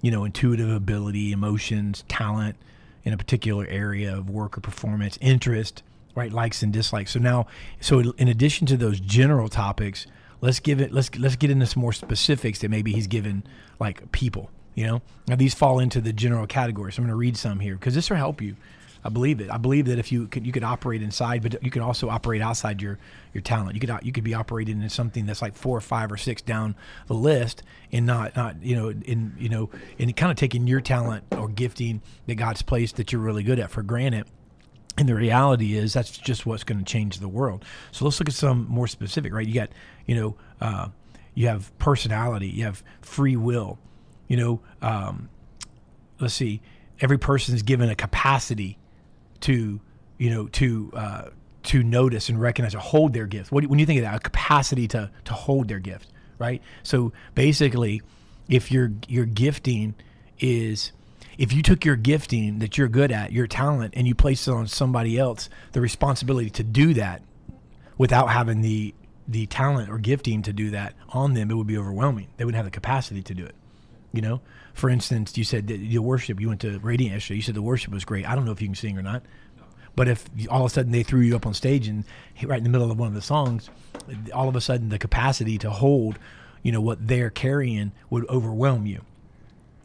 you 0.00 0.10
know, 0.10 0.24
intuitive 0.24 0.70
ability, 0.70 1.32
emotions, 1.32 2.04
talent 2.08 2.56
in 3.04 3.12
a 3.12 3.16
particular 3.16 3.66
area 3.66 4.16
of 4.16 4.28
work 4.28 4.58
or 4.58 4.60
performance, 4.60 5.18
interest, 5.20 5.82
right, 6.14 6.32
likes 6.32 6.62
and 6.62 6.72
dislikes. 6.72 7.12
So 7.12 7.20
now, 7.20 7.46
so 7.80 8.00
in 8.00 8.28
addition 8.28 8.66
to 8.66 8.76
those 8.76 9.00
general 9.00 9.48
topics, 9.48 10.06
let's 10.40 10.60
give 10.60 10.80
it. 10.80 10.92
Let's 10.92 11.14
let's 11.18 11.36
get 11.36 11.50
into 11.50 11.66
some 11.66 11.80
more 11.80 11.92
specifics 11.92 12.60
that 12.60 12.70
maybe 12.70 12.92
he's 12.92 13.06
given 13.06 13.44
like 13.80 14.10
people. 14.12 14.50
You 14.74 14.86
know, 14.86 15.02
now 15.26 15.34
these 15.36 15.54
fall 15.54 15.80
into 15.80 16.00
the 16.00 16.12
general 16.12 16.46
category. 16.46 16.92
So 16.92 17.00
I'm 17.00 17.04
going 17.06 17.12
to 17.12 17.16
read 17.16 17.36
some 17.36 17.58
here 17.60 17.74
because 17.74 17.94
this 17.94 18.10
will 18.10 18.16
help 18.16 18.40
you 18.40 18.56
I 19.04 19.10
believe 19.10 19.40
it. 19.40 19.50
I 19.50 19.58
believe 19.58 19.86
that 19.86 19.98
if 19.98 20.10
you 20.10 20.26
could, 20.26 20.44
you 20.44 20.52
could 20.52 20.64
operate 20.64 21.02
inside, 21.02 21.42
but 21.42 21.62
you 21.62 21.70
can 21.70 21.82
also 21.82 22.08
operate 22.08 22.42
outside 22.42 22.82
your 22.82 22.98
your 23.32 23.42
talent. 23.42 23.74
You 23.74 23.80
could 23.80 23.98
you 24.02 24.12
could 24.12 24.24
be 24.24 24.34
operating 24.34 24.82
in 24.82 24.88
something 24.88 25.26
that's 25.26 25.40
like 25.40 25.54
four 25.54 25.76
or 25.76 25.80
five 25.80 26.10
or 26.10 26.16
six 26.16 26.42
down 26.42 26.74
the 27.06 27.14
list, 27.14 27.62
and 27.92 28.06
not 28.06 28.34
not 28.36 28.62
you 28.62 28.74
know 28.74 28.90
in 28.90 29.34
you 29.38 29.48
know 29.48 29.70
and 29.98 30.14
kind 30.16 30.30
of 30.30 30.36
taking 30.36 30.66
your 30.66 30.80
talent 30.80 31.24
or 31.32 31.48
gifting 31.48 32.02
that 32.26 32.34
God's 32.34 32.62
placed 32.62 32.96
that 32.96 33.12
you're 33.12 33.20
really 33.20 33.42
good 33.42 33.58
at 33.58 33.70
for 33.70 33.82
granted. 33.82 34.26
And 34.96 35.08
the 35.08 35.14
reality 35.14 35.76
is 35.76 35.92
that's 35.92 36.18
just 36.18 36.44
what's 36.44 36.64
going 36.64 36.78
to 36.78 36.84
change 36.84 37.20
the 37.20 37.28
world. 37.28 37.64
So 37.92 38.04
let's 38.04 38.18
look 38.18 38.28
at 38.28 38.34
some 38.34 38.66
more 38.68 38.88
specific. 38.88 39.32
Right? 39.32 39.46
You 39.46 39.54
got 39.54 39.70
you 40.06 40.16
know 40.16 40.36
uh, 40.60 40.88
you 41.34 41.46
have 41.46 41.76
personality, 41.78 42.48
you 42.48 42.64
have 42.64 42.82
free 43.00 43.36
will. 43.36 43.78
You 44.26 44.36
know, 44.36 44.60
um, 44.82 45.30
let's 46.20 46.34
see. 46.34 46.60
Every 47.00 47.16
person 47.16 47.54
is 47.54 47.62
given 47.62 47.88
a 47.88 47.94
capacity 47.94 48.76
to 49.40 49.80
you 50.18 50.30
know 50.30 50.48
to 50.48 50.90
uh, 50.94 51.28
to 51.64 51.82
notice 51.82 52.28
and 52.28 52.40
recognize 52.40 52.74
or 52.74 52.78
hold 52.78 53.12
their 53.12 53.26
gift. 53.26 53.52
What, 53.52 53.66
when 53.66 53.78
you 53.78 53.86
think 53.86 53.98
of 53.98 54.04
that, 54.04 54.14
a 54.14 54.20
capacity 54.20 54.88
to 54.88 55.10
to 55.24 55.32
hold 55.32 55.68
their 55.68 55.78
gift, 55.78 56.08
right? 56.38 56.62
So 56.82 57.12
basically, 57.34 58.02
if 58.48 58.70
your 58.72 58.92
your 59.06 59.26
gifting 59.26 59.94
is 60.38 60.92
if 61.36 61.52
you 61.52 61.62
took 61.62 61.84
your 61.84 61.96
gifting 61.96 62.58
that 62.58 62.76
you're 62.76 62.88
good 62.88 63.12
at, 63.12 63.32
your 63.32 63.46
talent, 63.46 63.94
and 63.96 64.06
you 64.06 64.14
placed 64.14 64.48
it 64.48 64.50
on 64.52 64.66
somebody 64.66 65.18
else, 65.18 65.48
the 65.72 65.80
responsibility 65.80 66.50
to 66.50 66.64
do 66.64 66.94
that 66.94 67.22
without 67.96 68.30
having 68.30 68.60
the 68.60 68.94
the 69.26 69.46
talent 69.46 69.90
or 69.90 69.98
gifting 69.98 70.40
to 70.42 70.52
do 70.54 70.70
that 70.70 70.94
on 71.10 71.34
them, 71.34 71.50
it 71.50 71.54
would 71.54 71.66
be 71.66 71.76
overwhelming. 71.76 72.28
They 72.38 72.46
wouldn't 72.46 72.56
have 72.56 72.64
the 72.64 72.70
capacity 72.70 73.22
to 73.22 73.34
do 73.34 73.44
it. 73.44 73.54
You 74.12 74.22
know, 74.22 74.40
for 74.72 74.88
instance, 74.88 75.36
you 75.36 75.44
said 75.44 75.66
that 75.68 75.78
your 75.78 76.02
worship, 76.02 76.40
you 76.40 76.48
went 76.48 76.60
to 76.62 76.78
Radiant 76.78 77.14
yesterday. 77.14 77.36
You 77.36 77.42
said 77.42 77.54
the 77.54 77.62
worship 77.62 77.92
was 77.92 78.04
great. 78.04 78.28
I 78.28 78.34
don't 78.34 78.44
know 78.44 78.52
if 78.52 78.62
you 78.62 78.68
can 78.68 78.74
sing 78.74 78.96
or 78.96 79.02
not, 79.02 79.22
but 79.94 80.08
if 80.08 80.24
all 80.48 80.64
of 80.64 80.70
a 80.70 80.70
sudden 80.70 80.92
they 80.92 81.02
threw 81.02 81.20
you 81.20 81.36
up 81.36 81.46
on 81.46 81.54
stage 81.54 81.88
and 81.88 82.04
right 82.44 82.58
in 82.58 82.64
the 82.64 82.70
middle 82.70 82.90
of 82.90 82.98
one 82.98 83.08
of 83.08 83.14
the 83.14 83.22
songs, 83.22 83.68
all 84.32 84.48
of 84.48 84.56
a 84.56 84.60
sudden 84.60 84.88
the 84.88 84.98
capacity 84.98 85.58
to 85.58 85.70
hold, 85.70 86.18
you 86.62 86.72
know, 86.72 86.80
what 86.80 87.06
they're 87.06 87.30
carrying 87.30 87.92
would 88.08 88.28
overwhelm 88.28 88.86
you. 88.86 89.02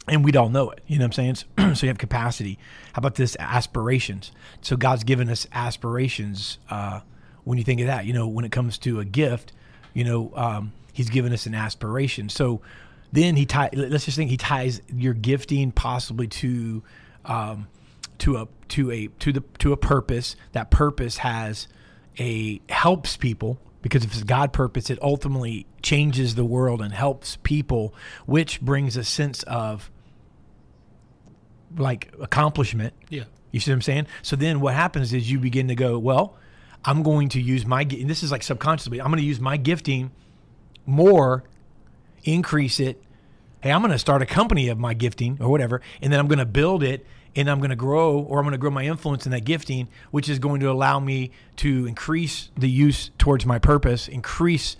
And 0.07 0.23
we'd 0.23 0.35
all 0.35 0.49
know 0.49 0.69
it. 0.69 0.81
You 0.85 0.99
know 0.99 1.05
what 1.05 1.17
I'm 1.17 1.35
saying? 1.35 1.75
so 1.75 1.81
you 1.85 1.87
have 1.87 1.97
capacity. 1.97 2.59
How 2.93 2.99
about 2.99 3.15
this 3.15 3.35
aspirations? 3.39 4.31
So 4.61 4.75
God's 4.75 5.03
given 5.03 5.29
us 5.29 5.47
aspirations. 5.51 6.59
Uh, 6.69 6.99
when 7.45 7.57
you 7.57 7.63
think 7.63 7.81
of 7.81 7.87
that, 7.87 8.05
you 8.05 8.13
know, 8.13 8.27
when 8.27 8.45
it 8.45 8.51
comes 8.51 8.77
to 8.79 8.99
a 8.99 9.05
gift, 9.05 9.53
you 9.93 10.03
know, 10.03 10.31
um, 10.35 10.73
He's 10.91 11.09
given 11.09 11.33
us 11.33 11.47
an 11.47 11.55
aspiration. 11.55 12.29
So 12.29 12.61
then 13.13 13.37
he 13.37 13.45
ties. 13.45 13.69
Let's 13.73 14.05
just 14.05 14.17
think 14.17 14.29
he 14.29 14.37
ties 14.37 14.81
your 14.93 15.13
gifting 15.13 15.71
possibly 15.71 16.27
to, 16.27 16.83
um, 17.23 17.67
to 18.17 18.37
a 18.37 18.47
to 18.69 18.91
a 18.91 19.07
to 19.19 19.31
the 19.31 19.43
to 19.59 19.71
a 19.71 19.77
purpose. 19.77 20.35
That 20.51 20.69
purpose 20.71 21.17
has 21.17 21.67
a 22.19 22.59
helps 22.67 23.15
people 23.15 23.59
because 23.81 24.03
if 24.03 24.13
it's 24.13 24.23
God 24.23 24.51
purpose, 24.51 24.89
it 24.89 24.99
ultimately 25.01 25.67
changes 25.81 26.35
the 26.35 26.45
world 26.45 26.81
and 26.81 26.93
helps 26.93 27.37
people, 27.43 27.93
which 28.25 28.59
brings 28.61 28.97
a 28.97 29.03
sense 29.03 29.43
of 29.43 29.91
like 31.77 32.11
accomplishment. 32.19 32.93
Yeah. 33.09 33.25
You 33.51 33.59
see 33.59 33.71
what 33.71 33.75
I'm 33.75 33.81
saying? 33.83 34.07
So 34.23 34.35
then 34.35 34.59
what 34.59 34.73
happens 34.73 35.13
is 35.13 35.29
you 35.29 35.37
begin 35.37 35.67
to 35.67 35.75
go, 35.75 35.99
well, 35.99 36.35
I'm 36.83 37.03
going 37.03 37.29
to 37.29 37.41
use 37.41 37.65
my 37.65 37.81
and 37.81 38.09
this 38.09 38.23
is 38.23 38.31
like 38.31 38.41
subconsciously. 38.41 38.99
I'm 38.99 39.07
going 39.07 39.19
to 39.19 39.25
use 39.25 39.39
my 39.39 39.57
gifting 39.57 40.11
more, 40.85 41.43
increase 42.23 42.79
it. 42.79 43.01
Hey, 43.61 43.71
I'm 43.71 43.81
going 43.81 43.91
to 43.91 43.99
start 43.99 44.21
a 44.21 44.25
company 44.25 44.69
of 44.69 44.77
my 44.77 44.93
gifting 44.93 45.37
or 45.39 45.49
whatever, 45.49 45.81
and 46.01 46.11
then 46.11 46.19
I'm 46.19 46.27
going 46.27 46.39
to 46.39 46.45
build 46.45 46.83
it 46.83 47.05
and 47.35 47.49
I'm 47.49 47.59
going 47.59 47.69
to 47.69 47.75
grow 47.75 48.19
or 48.19 48.39
I'm 48.39 48.45
going 48.45 48.53
to 48.53 48.57
grow 48.57 48.71
my 48.71 48.83
influence 48.83 49.25
in 49.25 49.31
that 49.31 49.45
gifting, 49.45 49.87
which 50.11 50.29
is 50.29 50.39
going 50.39 50.59
to 50.61 50.69
allow 50.69 50.99
me 50.99 51.31
to 51.57 51.85
increase 51.85 52.49
the 52.57 52.69
use 52.69 53.11
towards 53.17 53.45
my 53.45 53.59
purpose, 53.59 54.07
increase 54.07 54.77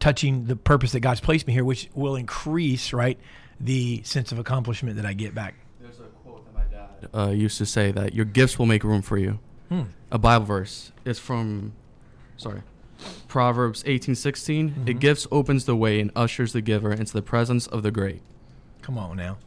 touching 0.00 0.46
the 0.46 0.56
purpose 0.56 0.92
that 0.92 1.00
God's 1.00 1.20
placed 1.20 1.46
me 1.46 1.52
here, 1.52 1.64
which 1.64 1.88
will 1.94 2.16
increase, 2.16 2.92
right, 2.92 3.18
the 3.60 4.02
sense 4.04 4.32
of 4.32 4.38
accomplishment 4.38 4.96
that 4.96 5.06
I 5.06 5.12
get 5.12 5.34
back. 5.34 5.54
There's 5.80 6.00
a 6.00 6.04
quote 6.24 6.44
that 6.46 6.54
my 6.54 6.64
dad 6.64 7.08
uh, 7.28 7.30
used 7.30 7.58
to 7.58 7.66
say 7.66 7.92
that 7.92 8.14
your 8.14 8.24
gifts 8.24 8.58
will 8.58 8.66
make 8.66 8.84
room 8.84 9.02
for 9.02 9.18
you. 9.18 9.38
Hmm. 9.68 9.82
A 10.10 10.18
Bible 10.18 10.46
verse. 10.46 10.92
It's 11.04 11.18
from, 11.18 11.72
sorry, 12.36 12.62
Proverbs 13.28 13.82
18:16. 13.84 14.70
Mm-hmm. 14.70 14.88
It 14.88 14.98
gifts 15.00 15.26
opens 15.30 15.64
the 15.64 15.76
way 15.76 16.00
and 16.00 16.10
ushers 16.16 16.52
the 16.52 16.60
giver 16.60 16.92
into 16.92 17.12
the 17.12 17.22
presence 17.22 17.66
of 17.66 17.82
the 17.82 17.90
great. 17.90 18.22
Come 18.82 18.98
on 18.98 19.16
now. 19.16 19.38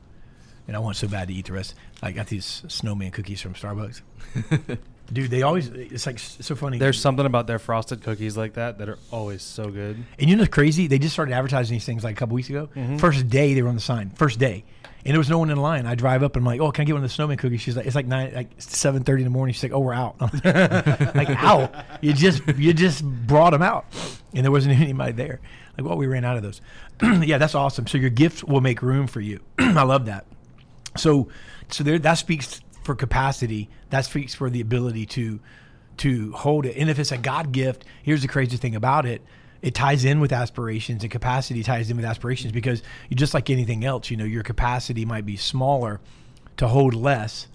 And 0.67 0.75
I 0.75 0.79
want 0.79 0.97
so 0.97 1.07
bad 1.07 1.27
to 1.27 1.33
eat 1.33 1.45
the 1.45 1.53
rest. 1.53 1.75
I 2.01 2.11
got 2.11 2.27
these 2.27 2.63
snowman 2.67 3.11
cookies 3.11 3.39
from 3.41 3.53
Starbucks. 3.53 4.01
Dude, 5.13 5.29
they 5.29 5.43
always, 5.43 5.67
it's 5.67 6.07
like 6.07 6.17
so 6.17 6.55
funny. 6.55 6.79
There's 6.79 6.99
something 6.99 7.27
about 7.27 7.45
their 7.45 7.59
frosted 7.59 8.01
cookies 8.01 8.35
like 8.35 8.53
that 8.55 8.79
that 8.79 8.89
are 8.89 8.97
always 9.11 9.43
so 9.43 9.69
good. 9.69 10.03
And 10.17 10.27
you 10.29 10.35
know 10.35 10.41
what's 10.41 10.51
crazy? 10.53 10.87
They 10.87 10.97
just 10.97 11.13
started 11.13 11.33
advertising 11.33 11.75
these 11.75 11.85
things 11.85 12.03
like 12.03 12.15
a 12.15 12.17
couple 12.17 12.33
weeks 12.33 12.49
ago. 12.49 12.69
Mhm. 12.75 12.99
First 12.99 13.29
day 13.29 13.53
they 13.53 13.61
were 13.61 13.69
on 13.69 13.75
the 13.75 13.81
sign. 13.81 14.09
First 14.15 14.39
day. 14.39 14.63
And 15.05 15.13
there 15.13 15.19
was 15.19 15.29
no 15.29 15.37
one 15.37 15.51
in 15.51 15.57
line. 15.57 15.85
I 15.85 15.93
drive 15.93 16.23
up 16.23 16.35
and 16.35 16.41
I'm 16.41 16.47
like, 16.47 16.59
oh, 16.59 16.71
can 16.71 16.81
I 16.81 16.85
get 16.85 16.93
one 16.93 17.03
of 17.03 17.09
the 17.09 17.13
snowman 17.13 17.37
cookies? 17.37 17.61
She's 17.61 17.77
like, 17.77 17.85
it's 17.85 17.95
like 17.95 18.07
nine, 18.07 18.33
like 18.33 18.49
seven 18.57 19.03
thirty 19.03 19.21
in 19.21 19.25
the 19.25 19.29
morning. 19.31 19.53
She's 19.53 19.61
like, 19.61 19.71
oh, 19.71 19.79
we're 19.79 19.93
out. 19.93 20.15
Like, 21.15 21.29
out? 21.29 21.73
You 22.01 22.11
just, 22.11 22.41
you 22.57 22.73
just 22.73 23.05
brought 23.05 23.51
them 23.51 23.61
out, 23.61 23.85
and 24.33 24.43
there 24.43 24.51
wasn't 24.51 24.79
anybody 24.79 25.11
there. 25.11 25.39
Like, 25.77 25.87
well, 25.87 25.97
we 25.97 26.07
ran 26.07 26.25
out 26.25 26.37
of 26.37 26.43
those. 26.43 26.59
yeah, 27.23 27.37
that's 27.37 27.53
awesome. 27.53 27.85
So 27.85 27.97
your 27.99 28.09
gift 28.09 28.43
will 28.45 28.61
make 28.61 28.81
room 28.81 29.05
for 29.05 29.21
you. 29.21 29.41
I 29.59 29.83
love 29.83 30.05
that. 30.07 30.25
So, 30.97 31.27
so 31.69 31.83
there, 31.83 31.99
that 31.99 32.15
speaks 32.15 32.61
for 32.83 32.95
capacity. 32.95 33.69
That 33.91 34.05
speaks 34.05 34.33
for 34.33 34.49
the 34.49 34.61
ability 34.61 35.05
to, 35.07 35.39
to 35.97 36.31
hold 36.31 36.65
it. 36.65 36.77
And 36.77 36.89
if 36.89 36.97
it's 36.97 37.11
a 37.11 37.17
God 37.17 37.51
gift, 37.51 37.85
here's 38.01 38.23
the 38.23 38.27
crazy 38.27 38.57
thing 38.57 38.75
about 38.75 39.05
it: 39.05 39.21
it 39.65 39.73
ties 39.73 40.05
in 40.05 40.19
with 40.19 40.31
aspirations, 40.31 41.01
and 41.01 41.11
capacity 41.11 41.63
ties 41.63 41.89
in 41.89 41.97
with 41.97 42.05
aspirations 42.05 42.51
because 42.51 42.83
you 43.09 43.15
just 43.15 43.33
like 43.33 43.49
anything 43.49 43.83
else. 43.83 44.11
You 44.11 44.17
know, 44.17 44.23
your 44.23 44.43
capacity 44.43 45.05
might 45.05 45.25
be 45.25 45.37
smaller 45.37 45.99
to 46.57 46.67
hold 46.67 46.93
less. 46.93 47.47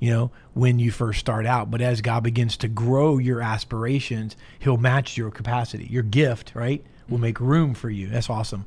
You 0.00 0.10
know, 0.10 0.30
when 0.54 0.78
you 0.78 0.90
first 0.90 1.20
start 1.20 1.44
out, 1.44 1.70
but 1.70 1.82
as 1.82 2.00
God 2.00 2.22
begins 2.22 2.56
to 2.58 2.68
grow 2.68 3.18
your 3.18 3.42
aspirations, 3.42 4.34
He'll 4.58 4.78
match 4.78 5.18
your 5.18 5.30
capacity. 5.30 5.86
Your 5.90 6.04
gift, 6.04 6.52
right, 6.54 6.82
will 7.06 7.18
make 7.18 7.38
room 7.38 7.74
for 7.74 7.90
you. 7.90 8.06
That's 8.06 8.30
awesome. 8.30 8.64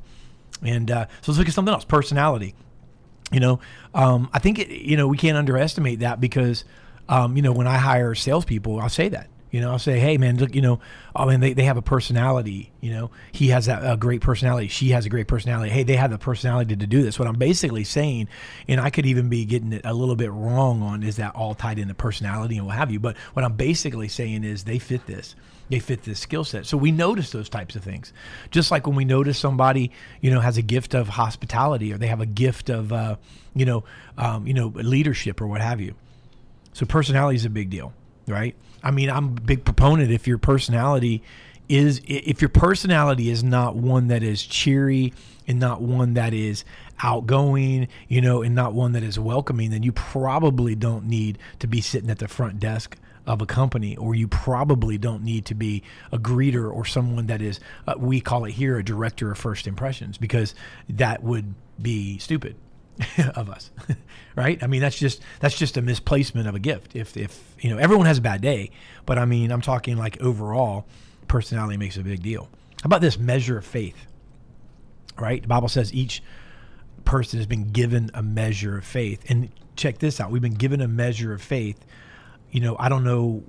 And 0.62 0.88
uh, 0.88 1.06
so 1.22 1.32
let's 1.32 1.38
look 1.38 1.48
at 1.48 1.54
something 1.54 1.74
else: 1.74 1.84
personality 1.84 2.54
you 3.32 3.40
know 3.40 3.58
um, 3.94 4.28
i 4.32 4.38
think 4.38 4.58
it, 4.58 4.68
you 4.68 4.96
know 4.96 5.08
we 5.08 5.16
can't 5.16 5.38
underestimate 5.38 6.00
that 6.00 6.20
because 6.20 6.64
um, 7.08 7.34
you 7.34 7.42
know 7.42 7.52
when 7.52 7.66
i 7.66 7.78
hire 7.78 8.14
salespeople 8.14 8.78
i'll 8.78 8.90
say 8.90 9.08
that 9.08 9.28
you 9.52 9.60
know 9.60 9.70
i'll 9.70 9.78
say 9.78 10.00
hey 10.00 10.18
man 10.18 10.36
look 10.36 10.52
you 10.56 10.60
know 10.60 10.80
i 11.14 11.24
mean 11.24 11.38
they, 11.38 11.52
they 11.52 11.62
have 11.62 11.76
a 11.76 11.82
personality 11.82 12.72
you 12.80 12.90
know 12.92 13.10
he 13.30 13.48
has 13.48 13.68
a 13.68 13.96
great 13.98 14.20
personality 14.20 14.66
she 14.66 14.88
has 14.88 15.06
a 15.06 15.08
great 15.08 15.28
personality 15.28 15.70
hey 15.70 15.84
they 15.84 15.94
have 15.94 16.10
the 16.10 16.18
personality 16.18 16.74
to 16.74 16.86
do 16.86 17.02
this 17.02 17.18
what 17.18 17.28
i'm 17.28 17.38
basically 17.38 17.84
saying 17.84 18.26
and 18.66 18.80
i 18.80 18.90
could 18.90 19.06
even 19.06 19.28
be 19.28 19.44
getting 19.44 19.72
it 19.72 19.82
a 19.84 19.94
little 19.94 20.16
bit 20.16 20.32
wrong 20.32 20.82
on 20.82 21.04
is 21.04 21.16
that 21.16 21.36
all 21.36 21.54
tied 21.54 21.78
into 21.78 21.94
personality 21.94 22.56
and 22.56 22.66
what 22.66 22.74
have 22.74 22.90
you 22.90 22.98
but 22.98 23.16
what 23.34 23.44
i'm 23.44 23.54
basically 23.54 24.08
saying 24.08 24.42
is 24.42 24.64
they 24.64 24.80
fit 24.80 25.06
this 25.06 25.36
they 25.72 25.78
fit 25.78 26.02
this 26.02 26.20
skill 26.20 26.44
set. 26.44 26.66
So 26.66 26.76
we 26.76 26.92
notice 26.92 27.30
those 27.30 27.48
types 27.48 27.76
of 27.76 27.82
things. 27.82 28.12
Just 28.50 28.70
like 28.70 28.86
when 28.86 28.94
we 28.94 29.06
notice 29.06 29.38
somebody, 29.38 29.90
you 30.20 30.30
know, 30.30 30.40
has 30.40 30.58
a 30.58 30.62
gift 30.62 30.92
of 30.94 31.08
hospitality 31.08 31.94
or 31.94 31.98
they 31.98 32.08
have 32.08 32.20
a 32.20 32.26
gift 32.26 32.68
of, 32.68 32.92
uh, 32.92 33.16
you 33.54 33.64
know, 33.64 33.84
um, 34.18 34.46
you 34.46 34.52
know, 34.52 34.66
leadership 34.74 35.40
or 35.40 35.46
what 35.46 35.62
have 35.62 35.80
you. 35.80 35.94
So 36.74 36.84
personality 36.84 37.36
is 37.36 37.46
a 37.46 37.50
big 37.50 37.70
deal, 37.70 37.94
right? 38.26 38.54
I 38.82 38.90
mean, 38.90 39.10
I'm 39.10 39.24
a 39.26 39.40
big 39.40 39.64
proponent 39.64 40.10
if 40.10 40.26
your 40.26 40.38
personality 40.38 41.22
is 41.68 42.00
if 42.06 42.42
your 42.42 42.48
personality 42.48 43.30
is 43.30 43.42
not 43.42 43.76
one 43.76 44.08
that 44.08 44.22
is 44.22 44.42
cheery 44.42 45.12
and 45.46 45.58
not 45.58 45.80
one 45.80 46.14
that 46.14 46.34
is 46.34 46.64
outgoing, 47.02 47.88
you 48.08 48.20
know, 48.20 48.42
and 48.42 48.54
not 48.54 48.74
one 48.74 48.92
that 48.92 49.02
is 49.02 49.18
welcoming, 49.18 49.70
then 49.70 49.82
you 49.82 49.92
probably 49.92 50.74
don't 50.74 51.06
need 51.06 51.38
to 51.58 51.66
be 51.66 51.80
sitting 51.80 52.10
at 52.10 52.18
the 52.18 52.28
front 52.28 52.60
desk 52.60 52.96
of 53.26 53.40
a 53.40 53.46
company 53.46 53.96
or 53.96 54.14
you 54.14 54.26
probably 54.26 54.98
don't 54.98 55.22
need 55.22 55.46
to 55.46 55.54
be 55.54 55.82
a 56.10 56.18
greeter 56.18 56.72
or 56.72 56.84
someone 56.84 57.26
that 57.28 57.40
is 57.40 57.60
uh, 57.86 57.94
we 57.96 58.20
call 58.20 58.44
it 58.44 58.50
here 58.50 58.78
a 58.78 58.84
director 58.84 59.30
of 59.30 59.38
first 59.38 59.66
impressions 59.68 60.18
because 60.18 60.54
that 60.88 61.22
would 61.22 61.54
be 61.80 62.18
stupid 62.18 62.56
of 63.34 63.50
us 63.50 63.70
right? 64.36 64.62
I 64.62 64.66
mean 64.66 64.80
that's 64.80 64.98
just 64.98 65.22
that's 65.40 65.56
just 65.56 65.76
a 65.76 65.82
misplacement 65.82 66.48
of 66.48 66.54
a 66.54 66.58
gift. 66.58 66.96
If 66.96 67.16
if 67.16 67.54
you 67.60 67.70
know 67.70 67.78
everyone 67.78 68.06
has 68.06 68.18
a 68.18 68.22
bad 68.22 68.40
day 68.40 68.70
but 69.06 69.18
i 69.18 69.24
mean 69.24 69.50
i'm 69.52 69.60
talking 69.60 69.96
like 69.96 70.20
overall 70.20 70.86
personality 71.28 71.76
makes 71.76 71.96
a 71.96 72.02
big 72.02 72.22
deal. 72.22 72.48
How 72.82 72.86
about 72.86 73.00
this 73.00 73.18
measure 73.18 73.58
of 73.58 73.64
faith 73.64 74.06
right? 75.18 75.42
The 75.42 75.48
bible 75.48 75.68
says 75.68 75.92
each 75.92 76.22
person 77.04 77.38
has 77.38 77.46
been 77.46 77.70
given 77.72 78.10
a 78.14 78.22
measure 78.22 78.78
of 78.78 78.84
faith. 78.84 79.24
And 79.28 79.50
check 79.76 79.98
this 79.98 80.20
out. 80.20 80.30
We've 80.30 80.42
been 80.42 80.54
given 80.54 80.80
a 80.80 80.88
measure 80.88 81.32
of 81.32 81.42
faith. 81.42 81.84
You 82.50 82.60
know 82.60 82.76
i 82.78 82.88
don't 82.88 83.04
know 83.04 83.42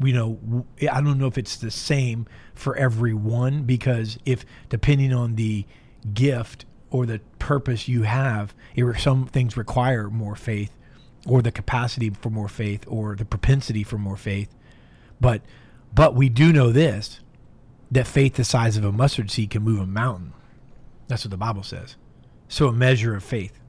you 0.00 0.12
know 0.12 0.66
I 0.80 1.00
don't 1.00 1.18
know 1.18 1.26
if 1.26 1.38
it's 1.38 1.56
the 1.56 1.70
same 1.70 2.26
for 2.54 2.76
everyone 2.76 3.62
because 3.62 4.18
if 4.26 4.44
depending 4.68 5.12
on 5.12 5.36
the 5.36 5.64
gift 6.12 6.66
or 6.96 7.06
the 7.06 7.20
purpose 7.38 7.88
you 7.88 8.02
have 8.02 8.54
it, 8.74 8.98
some 8.98 9.26
things 9.26 9.56
require 9.56 10.08
more 10.08 10.36
faith 10.36 10.72
or 11.26 11.42
the 11.42 11.52
capacity 11.52 12.10
for 12.10 12.30
more 12.30 12.48
faith 12.48 12.84
or 12.86 13.16
the 13.16 13.24
propensity 13.24 13.82
for 13.82 13.98
more 13.98 14.16
faith 14.16 14.54
but 15.20 15.42
but 15.94 16.14
we 16.14 16.28
do 16.28 16.52
know 16.52 16.70
this 16.72 17.20
that 17.90 18.06
faith 18.06 18.34
the 18.34 18.44
size 18.44 18.76
of 18.76 18.84
a 18.84 18.92
mustard 18.92 19.30
seed 19.30 19.50
can 19.50 19.62
move 19.62 19.80
a 19.80 19.86
mountain 19.86 20.32
that's 21.08 21.24
what 21.24 21.30
the 21.30 21.36
bible 21.36 21.62
says 21.62 21.96
so 22.48 22.68
a 22.68 22.72
measure 22.72 23.14
of 23.14 23.22
faith 23.22 23.60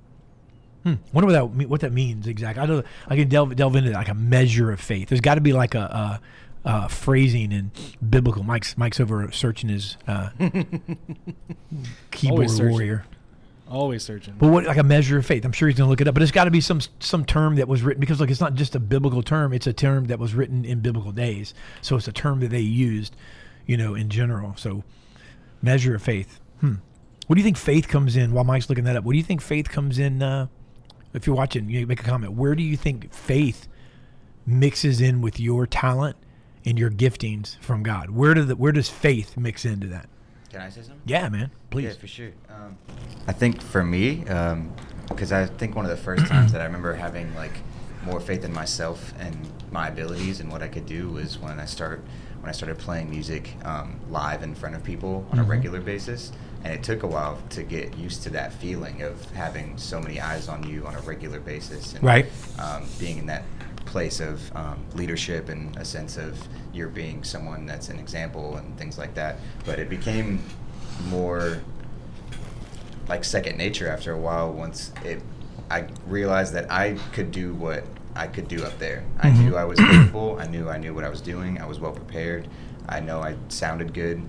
Hmm. 0.88 0.94
Wonder 1.12 1.28
what 1.28 1.34
that 1.34 1.68
what 1.68 1.82
that 1.82 1.92
means 1.92 2.28
exactly. 2.28 2.64
I 2.64 2.66
don't. 2.66 2.86
I 3.10 3.18
can 3.18 3.28
delve 3.28 3.54
delve 3.58 3.76
into 3.76 3.90
that, 3.90 3.98
like 3.98 4.08
a 4.08 4.14
measure 4.14 4.72
of 4.72 4.80
faith. 4.80 5.10
There's 5.10 5.20
got 5.20 5.36
to 5.36 5.42
be 5.42 5.52
like 5.52 5.76
a, 5.76 5.80
a, 5.80 6.22
a 6.64 6.90
phrasing 6.90 7.52
in 7.52 7.72
biblical. 8.10 8.44
Mike's 8.44 8.78
Mike's 8.78 9.02
over 9.02 9.30
searching 9.34 9.70
his 9.70 9.98
uh, 10.08 10.30
keyboard 12.12 12.50
warrior. 12.60 13.06
Always 13.70 14.04
searching. 14.04 14.36
But 14.38 14.48
what 14.48 14.66
like 14.66 14.78
a 14.78 14.84
measure 14.84 15.18
of 15.18 15.26
faith? 15.26 15.44
I'm 15.44 15.52
sure 15.52 15.68
he's 15.68 15.78
going 15.78 15.88
to 15.88 15.90
look 15.90 16.02
it 16.02 16.08
up. 16.08 16.14
But 16.14 16.24
it's 16.24 16.32
got 16.32 16.46
to 16.46 16.52
be 16.52 16.62
some 16.62 16.80
some 17.00 17.26
term 17.26 17.56
that 17.56 17.68
was 17.68 17.82
written 17.82 18.00
because 18.00 18.20
look, 18.20 18.30
it's 18.30 18.40
not 18.40 18.54
just 18.54 18.76
a 18.76 18.80
biblical 18.80 19.22
term. 19.22 19.52
It's 19.54 19.68
a 19.68 19.74
term 19.74 20.06
that 20.06 20.20
was 20.20 20.34
written 20.34 20.64
in 20.64 20.80
biblical 20.80 21.12
days. 21.12 21.54
So 21.82 21.96
it's 21.98 22.08
a 22.08 22.14
term 22.14 22.40
that 22.40 22.50
they 22.50 22.62
used, 22.62 23.16
you 23.66 23.76
know, 23.76 23.94
in 23.94 24.10
general. 24.10 24.56
So 24.56 24.84
measure 25.62 25.96
of 25.96 26.02
faith. 26.02 26.40
Hmm. 26.62 26.76
What 27.28 27.36
do 27.36 27.42
you 27.42 27.44
think 27.44 27.58
faith 27.58 27.90
comes 27.90 28.16
in? 28.16 28.32
While 28.32 28.46
Mike's 28.46 28.70
looking 28.70 28.86
that 28.86 28.96
up, 28.96 29.04
what 29.04 29.12
do 29.12 29.18
you 29.18 29.24
think 29.24 29.42
faith 29.42 29.70
comes 29.70 30.00
in? 30.00 30.24
Uh, 30.24 30.48
if 31.14 31.28
you're 31.28 31.36
watching, 31.36 31.70
you 31.70 31.86
make 31.86 32.00
a 32.00 32.04
comment. 32.04 32.34
Where 32.34 32.56
do 32.56 32.64
you 32.64 32.78
think 32.78 33.14
faith 33.14 33.68
mixes 34.46 35.02
in 35.02 35.22
with 35.22 35.40
your 35.40 35.68
talent 35.68 36.16
and 36.64 36.80
your 36.80 36.90
giftings 36.90 37.58
from 37.60 37.84
God? 37.84 38.12
Where 38.12 38.34
do 38.34 38.44
the 38.44 38.56
where 38.56 38.72
does 38.72 38.90
faith 38.90 39.36
mix 39.36 39.66
into 39.66 39.88
that? 39.88 40.08
Can 40.58 40.66
I 40.66 40.70
say 40.70 40.82
something? 40.82 41.02
Yeah, 41.06 41.30
man. 41.30 41.52
Please. 41.70 41.84
Yeah, 41.84 41.94
for 41.94 42.08
sure. 42.08 42.32
Um, 42.50 42.78
I 43.28 43.32
think 43.32 43.62
for 43.62 43.84
me, 43.84 44.24
because 45.08 45.32
I 45.32 45.46
think 45.46 45.76
one 45.76 45.86
of 45.86 45.92
the 45.92 45.98
first 45.98 46.26
times 46.26 46.52
that 46.52 46.62
I 46.62 46.64
remember 46.66 46.96
having 46.96 47.32
like 47.36 47.52
more 48.04 48.20
faith 48.20 48.44
in 48.44 48.52
myself 48.52 49.14
and 49.20 49.38
my 49.72 49.90
abilities 49.90 50.40
and 50.40 50.52
what 50.52 50.64
I 50.64 50.68
could 50.68 50.88
do 50.88 51.10
was 51.10 51.38
when 51.38 51.60
I 51.60 51.66
start 51.66 52.04
when 52.40 52.50
I 52.50 52.54
started 52.54 52.80
playing 52.80 53.12
music 53.12 53.54
um, 53.66 54.00
live 54.10 54.42
in 54.42 54.56
front 54.56 54.74
of 54.76 54.84
people 54.84 55.28
on 55.32 55.38
Mhm. 55.38 55.42
a 55.42 55.44
regular 55.44 55.80
basis. 55.80 56.32
And 56.64 56.74
it 56.74 56.82
took 56.82 57.04
a 57.04 57.08
while 57.08 57.38
to 57.52 57.62
get 57.62 57.96
used 57.96 58.24
to 58.24 58.32
that 58.32 58.52
feeling 58.52 59.04
of 59.04 59.30
having 59.32 59.78
so 59.78 60.00
many 60.02 60.20
eyes 60.20 60.48
on 60.50 60.68
you 60.68 60.88
on 60.88 60.96
a 60.96 61.02
regular 61.02 61.40
basis. 61.40 61.94
And, 61.94 62.04
Right. 62.04 62.26
Um, 62.58 62.84
being 63.00 63.20
in 63.20 63.28
that 63.28 63.44
place 63.88 64.20
of 64.20 64.56
um, 64.56 64.84
leadership 64.94 65.50
and 65.50 65.76
a 65.78 65.86
sense 65.86 66.18
of 66.18 66.38
you're 66.74 66.90
being 66.90 67.24
someone 67.24 67.66
that's 67.66 67.90
an 67.90 67.98
example 68.00 68.58
and 68.58 68.78
things 68.78 68.98
like 68.98 69.16
that. 69.16 69.38
But 69.66 69.80
it 69.80 69.90
became 69.90 70.44
more 71.10 71.60
like 73.08 73.24
second 73.24 73.58
nature 73.58 73.88
after 73.90 74.12
a 74.12 74.18
while 74.20 74.52
once 74.52 74.92
it 75.06 75.22
I 75.70 75.88
realized 76.06 76.54
that 76.54 76.72
I 76.72 76.98
could 77.14 77.32
do 77.32 77.54
what 77.54 77.84
I 78.16 78.28
could 78.28 78.48
do 78.48 78.64
up 78.64 78.78
there. 78.80 79.04
I 79.20 79.30
Mhm. 79.30 79.40
knew 79.40 79.56
I 79.58 79.64
was 79.66 79.80
capable. 79.80 80.38
I 80.40 80.48
knew 80.48 80.70
I 80.70 80.78
knew 80.78 80.94
what 80.94 81.04
I 81.04 81.10
was 81.10 81.22
doing. 81.22 81.60
I 81.62 81.66
was 81.66 81.80
well 81.80 81.92
prepared. 81.92 82.48
I 82.88 83.00
know 83.02 83.22
I 83.22 83.36
sounded 83.50 83.94
good. 83.94 84.22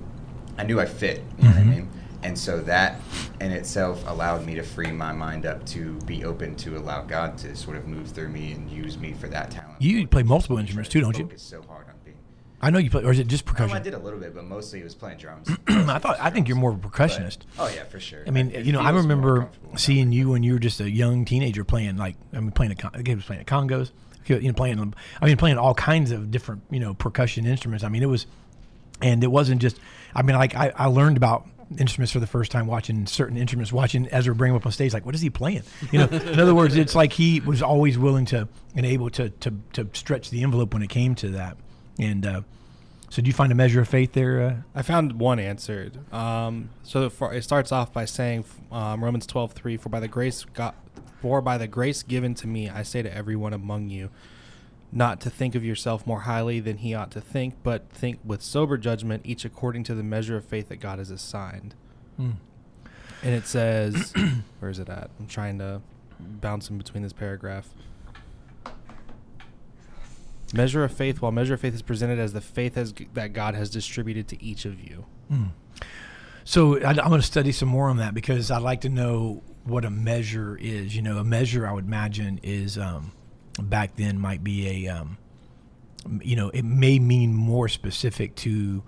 I 0.58 0.64
knew 0.64 0.80
I 0.80 0.84
fit. 0.86 1.22
You 1.38 1.44
know 1.44 1.50
what 1.50 1.58
I 1.58 1.62
Mhm. 1.62 1.68
mean? 1.70 1.88
And 2.22 2.36
so 2.36 2.60
that 2.62 3.00
in 3.40 3.52
itself 3.52 4.02
allowed 4.08 4.44
me 4.44 4.54
to 4.56 4.62
free 4.62 4.90
my 4.90 5.12
mind 5.12 5.46
up 5.46 5.64
to 5.66 5.92
be 6.00 6.24
open 6.24 6.56
to 6.56 6.76
allow 6.76 7.02
God 7.02 7.38
to 7.38 7.54
sort 7.54 7.76
of 7.76 7.86
move 7.86 8.08
through 8.08 8.28
me 8.28 8.52
and 8.52 8.68
use 8.70 8.98
me 8.98 9.12
for 9.12 9.28
that 9.28 9.50
talent. 9.50 9.80
You 9.80 10.06
play 10.06 10.24
multiple 10.24 10.58
instruments 10.58 10.90
too, 10.90 11.00
don't 11.00 11.16
you? 11.16 11.30
So 11.36 11.62
hard 11.62 11.86
on 11.88 11.94
being. 12.04 12.16
I 12.60 12.70
know 12.70 12.78
you 12.80 12.90
play, 12.90 13.04
or 13.04 13.12
is 13.12 13.20
it 13.20 13.28
just 13.28 13.44
percussion? 13.44 13.76
I 13.76 13.80
did 13.80 13.94
a 13.94 13.98
little 14.00 14.18
bit, 14.18 14.34
but 14.34 14.44
mostly 14.44 14.80
it 14.80 14.84
was 14.84 14.96
playing 14.96 15.18
drums. 15.18 15.48
I 15.68 15.98
thought 16.00 16.16
I 16.20 16.30
think 16.30 16.48
you're 16.48 16.56
more 16.56 16.70
of 16.72 16.76
a 16.76 16.80
But- 16.80 16.92
percussionist. 16.92 17.38
oh 17.56 17.70
yeah, 17.72 17.84
for 17.84 18.00
sure. 18.00 18.24
I 18.26 18.30
mean, 18.30 18.50
It 18.50 18.66
you 18.66 18.72
know, 18.72 18.80
I 18.80 18.90
remember 18.90 19.48
seeing 19.76 20.10
you 20.10 20.30
when 20.30 20.42
you 20.42 20.54
were 20.54 20.58
just 20.58 20.80
a 20.80 20.90
young 20.90 21.24
teenager 21.24 21.62
playing 21.62 21.96
like 21.98 22.16
I 22.32 22.40
mean 22.40 22.50
playing 22.50 22.72
a 22.72 22.74
con- 22.74 22.90
I 22.94 23.14
was 23.14 23.24
playing 23.24 23.42
a 23.42 23.44
congas, 23.44 23.92
you 24.26 24.40
know, 24.40 24.52
playing 24.54 24.92
I 25.22 25.26
mean 25.26 25.36
playing 25.36 25.56
all 25.56 25.74
kinds 25.74 26.10
of 26.10 26.32
different 26.32 26.62
you 26.68 26.80
know 26.80 26.94
percussion 26.94 27.46
instruments. 27.46 27.84
I 27.84 27.88
mean 27.88 28.02
it 28.02 28.06
was, 28.08 28.26
and 29.02 29.22
it 29.22 29.28
wasn't 29.28 29.60
just 29.60 29.78
I 30.14 30.22
mean 30.22 30.36
like 30.36 30.54
I, 30.54 30.72
I 30.74 30.86
learned 30.86 31.16
about 31.16 31.46
instruments 31.78 32.12
for 32.12 32.20
the 32.20 32.26
first 32.26 32.50
time 32.50 32.66
watching 32.66 33.06
certain 33.06 33.36
instruments 33.36 33.72
watching 33.72 34.08
Ezra 34.10 34.34
bring 34.34 34.52
them 34.52 34.56
up 34.56 34.64
on 34.64 34.72
stage 34.72 34.94
like 34.94 35.04
what 35.04 35.14
is 35.14 35.20
he 35.20 35.28
playing 35.28 35.62
you 35.92 35.98
know 35.98 36.06
in 36.06 36.40
other 36.40 36.54
words 36.54 36.76
it's 36.76 36.94
like 36.94 37.12
he 37.12 37.40
was 37.40 37.62
always 37.62 37.98
willing 37.98 38.24
to 38.24 38.48
and 38.74 38.86
able 38.86 39.10
to 39.10 39.28
to, 39.30 39.54
to 39.74 39.88
stretch 39.92 40.30
the 40.30 40.42
envelope 40.42 40.72
when 40.72 40.82
it 40.82 40.88
came 40.88 41.14
to 41.14 41.28
that 41.28 41.58
and 41.98 42.24
uh, 42.24 42.40
so 43.10 43.22
do 43.22 43.28
you 43.28 43.32
find 43.32 43.52
a 43.52 43.54
measure 43.54 43.80
of 43.80 43.88
faith 43.88 44.12
there 44.12 44.40
uh, 44.40 44.56
I 44.74 44.82
found 44.82 45.18
one 45.18 45.38
answered. 45.38 45.98
Um, 46.12 46.70
so 46.82 47.08
for, 47.10 47.32
it 47.34 47.42
starts 47.42 47.72
off 47.72 47.92
by 47.92 48.04
saying 48.04 48.44
um, 48.70 49.02
Romans 49.02 49.26
twelve 49.26 49.52
three. 49.52 49.76
For 49.76 49.88
by 49.88 50.00
the 50.00 50.08
grace 50.08 50.44
God, 50.52 50.74
for 51.20 51.40
by 51.40 51.58
the 51.58 51.66
grace 51.66 52.02
given 52.02 52.34
to 52.36 52.46
me, 52.46 52.68
I 52.68 52.82
say 52.82 53.02
to 53.02 53.14
everyone 53.14 53.52
among 53.52 53.90
you, 53.90 54.10
not 54.90 55.20
to 55.20 55.30
think 55.30 55.54
of 55.54 55.64
yourself 55.64 56.06
more 56.06 56.20
highly 56.20 56.60
than 56.60 56.78
he 56.78 56.94
ought 56.94 57.10
to 57.10 57.20
think, 57.20 57.54
but 57.62 57.90
think 57.90 58.18
with 58.24 58.42
sober 58.42 58.78
judgment, 58.78 59.22
each 59.24 59.44
according 59.44 59.84
to 59.84 59.94
the 59.94 60.02
measure 60.02 60.36
of 60.36 60.44
faith 60.44 60.68
that 60.68 60.76
God 60.76 60.98
has 60.98 61.10
assigned. 61.10 61.74
hmm. 62.16 62.32
And 63.22 63.34
it 63.34 63.46
says, 63.46 64.14
where 64.60 64.70
is 64.70 64.78
it 64.78 64.88
at? 64.88 65.10
I'm 65.18 65.26
trying 65.26 65.58
to 65.58 65.82
bounce 66.20 66.70
in 66.70 66.78
between 66.78 67.02
this 67.02 67.12
paragraph. 67.12 67.68
Measure 70.54 70.84
of 70.84 70.92
faith, 70.92 71.20
while 71.20 71.32
measure 71.32 71.54
of 71.54 71.60
faith 71.60 71.74
is 71.74 71.82
presented 71.82 72.18
as 72.18 72.32
the 72.32 72.40
faith 72.40 72.76
has, 72.76 72.94
that 73.14 73.32
God 73.32 73.54
has 73.54 73.70
distributed 73.70 74.28
to 74.28 74.42
each 74.42 74.64
of 74.64 74.80
you. 74.80 75.04
So 76.44 76.80
I, 76.80 76.90
I'm 76.90 77.08
going 77.08 77.20
to 77.20 77.26
study 77.26 77.52
some 77.52 77.68
more 77.68 77.90
on 77.90 77.98
that 77.98 78.14
because 78.14 78.50
I'd 78.50 78.62
like 78.62 78.80
to 78.82 78.88
know 78.88 79.42
what 79.64 79.84
a 79.84 79.90
measure 79.90 80.56
is. 80.56 80.96
You 80.96 81.02
know, 81.02 81.18
a 81.18 81.24
measure 81.24 81.66
I 81.66 81.72
would 81.72 81.84
imagine 81.84 82.40
is 82.42 82.78
um, 82.78 83.12
back 83.58 83.96
then 83.96 84.18
might 84.18 84.42
be 84.42 84.86
a, 84.86 84.92
um, 84.92 85.18
you 86.22 86.36
know, 86.36 86.50
it 86.50 86.64
may 86.64 86.98
mean 86.98 87.34
more 87.34 87.68
specific 87.68 88.34
to 88.36 88.82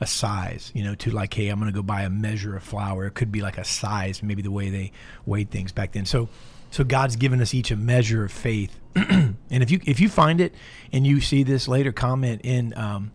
a 0.00 0.06
size. 0.06 0.70
You 0.74 0.84
know, 0.84 0.94
to 0.96 1.10
like, 1.10 1.32
hey, 1.34 1.48
I'm 1.48 1.58
going 1.58 1.72
to 1.72 1.76
go 1.76 1.82
buy 1.82 2.02
a 2.02 2.10
measure 2.10 2.56
of 2.56 2.62
flour. 2.62 3.06
It 3.06 3.14
could 3.14 3.32
be 3.32 3.40
like 3.40 3.58
a 3.58 3.64
size, 3.64 4.22
maybe 4.22 4.42
the 4.42 4.50
way 4.50 4.70
they 4.70 4.92
weighed 5.24 5.50
things 5.50 5.72
back 5.72 5.92
then. 5.92 6.04
So, 6.04 6.28
so 6.70 6.84
God's 6.84 7.16
given 7.16 7.40
us 7.40 7.54
each 7.54 7.70
a 7.70 7.76
measure 7.76 8.24
of 8.24 8.32
faith. 8.32 8.78
and 8.94 9.36
if 9.50 9.70
you 9.70 9.80
if 9.86 10.00
you 10.00 10.08
find 10.08 10.40
it 10.40 10.54
and 10.92 11.06
you 11.06 11.20
see 11.20 11.42
this 11.42 11.68
later, 11.68 11.92
comment 11.92 12.42
in. 12.44 12.76
Um, 12.76 13.12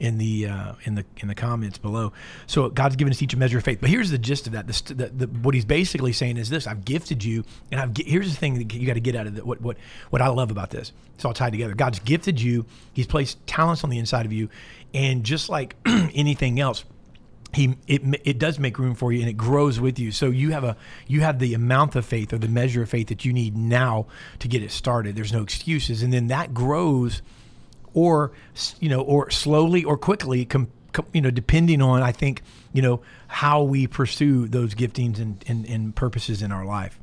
in 0.00 0.18
the 0.18 0.46
uh, 0.46 0.72
in 0.84 0.94
the 0.94 1.04
in 1.18 1.28
the 1.28 1.34
comments 1.34 1.78
below. 1.78 2.12
So 2.46 2.68
God's 2.68 2.96
given 2.96 3.12
us 3.12 3.22
each 3.22 3.34
a 3.34 3.38
measure 3.38 3.58
of 3.58 3.64
faith. 3.64 3.78
But 3.80 3.90
here's 3.90 4.10
the 4.10 4.18
gist 4.18 4.46
of 4.46 4.52
that. 4.52 4.66
The, 4.66 4.94
the, 4.94 5.06
the, 5.06 5.26
what 5.26 5.54
He's 5.54 5.64
basically 5.64 6.12
saying 6.12 6.36
is 6.36 6.48
this: 6.48 6.66
I've 6.66 6.84
gifted 6.84 7.24
you, 7.24 7.44
and 7.70 7.80
I've 7.80 7.96
here's 7.96 8.30
the 8.30 8.36
thing 8.36 8.54
that 8.58 8.74
you 8.74 8.86
got 8.86 8.94
to 8.94 9.00
get 9.00 9.14
out 9.14 9.26
of 9.26 9.36
it. 9.36 9.46
What 9.46 9.60
what 9.60 9.76
what 10.10 10.20
I 10.22 10.28
love 10.28 10.50
about 10.50 10.70
this. 10.70 10.92
It's 11.14 11.24
all 11.24 11.34
tied 11.34 11.50
together. 11.50 11.74
God's 11.74 12.00
gifted 12.00 12.40
you. 12.40 12.66
He's 12.92 13.06
placed 13.06 13.44
talents 13.46 13.84
on 13.84 13.90
the 13.90 13.98
inside 13.98 14.26
of 14.26 14.32
you, 14.32 14.48
and 14.92 15.24
just 15.24 15.48
like 15.48 15.76
anything 15.86 16.60
else. 16.60 16.84
He, 17.52 17.76
it, 17.86 18.02
it 18.24 18.40
does 18.40 18.58
make 18.58 18.80
room 18.80 18.96
for 18.96 19.12
you 19.12 19.20
and 19.20 19.28
it 19.28 19.36
grows 19.36 19.78
with 19.78 20.00
you 20.00 20.10
so 20.10 20.26
you 20.26 20.50
have 20.50 20.64
a 20.64 20.76
you 21.06 21.20
have 21.20 21.38
the 21.38 21.54
amount 21.54 21.94
of 21.94 22.04
faith 22.04 22.32
or 22.32 22.38
the 22.38 22.48
measure 22.48 22.82
of 22.82 22.90
faith 22.90 23.06
that 23.06 23.24
you 23.24 23.32
need 23.32 23.56
now 23.56 24.06
to 24.40 24.48
get 24.48 24.60
it 24.64 24.72
started 24.72 25.14
there's 25.14 25.32
no 25.32 25.44
excuses 25.44 26.02
and 26.02 26.12
then 26.12 26.26
that 26.26 26.52
grows 26.52 27.22
or 27.94 28.32
you 28.80 28.88
know, 28.88 29.00
or 29.00 29.30
slowly 29.30 29.84
or 29.84 29.96
quickly, 29.96 30.44
com, 30.44 30.68
com, 30.92 31.06
you 31.12 31.20
know, 31.20 31.30
depending 31.30 31.80
on 31.80 32.02
I 32.02 32.12
think 32.12 32.42
you 32.72 32.82
know 32.82 33.00
how 33.28 33.62
we 33.62 33.86
pursue 33.86 34.46
those 34.48 34.74
giftings 34.74 35.18
and, 35.18 35.42
and, 35.46 35.64
and 35.66 35.96
purposes 35.96 36.42
in 36.42 36.52
our 36.52 36.64
life. 36.64 36.98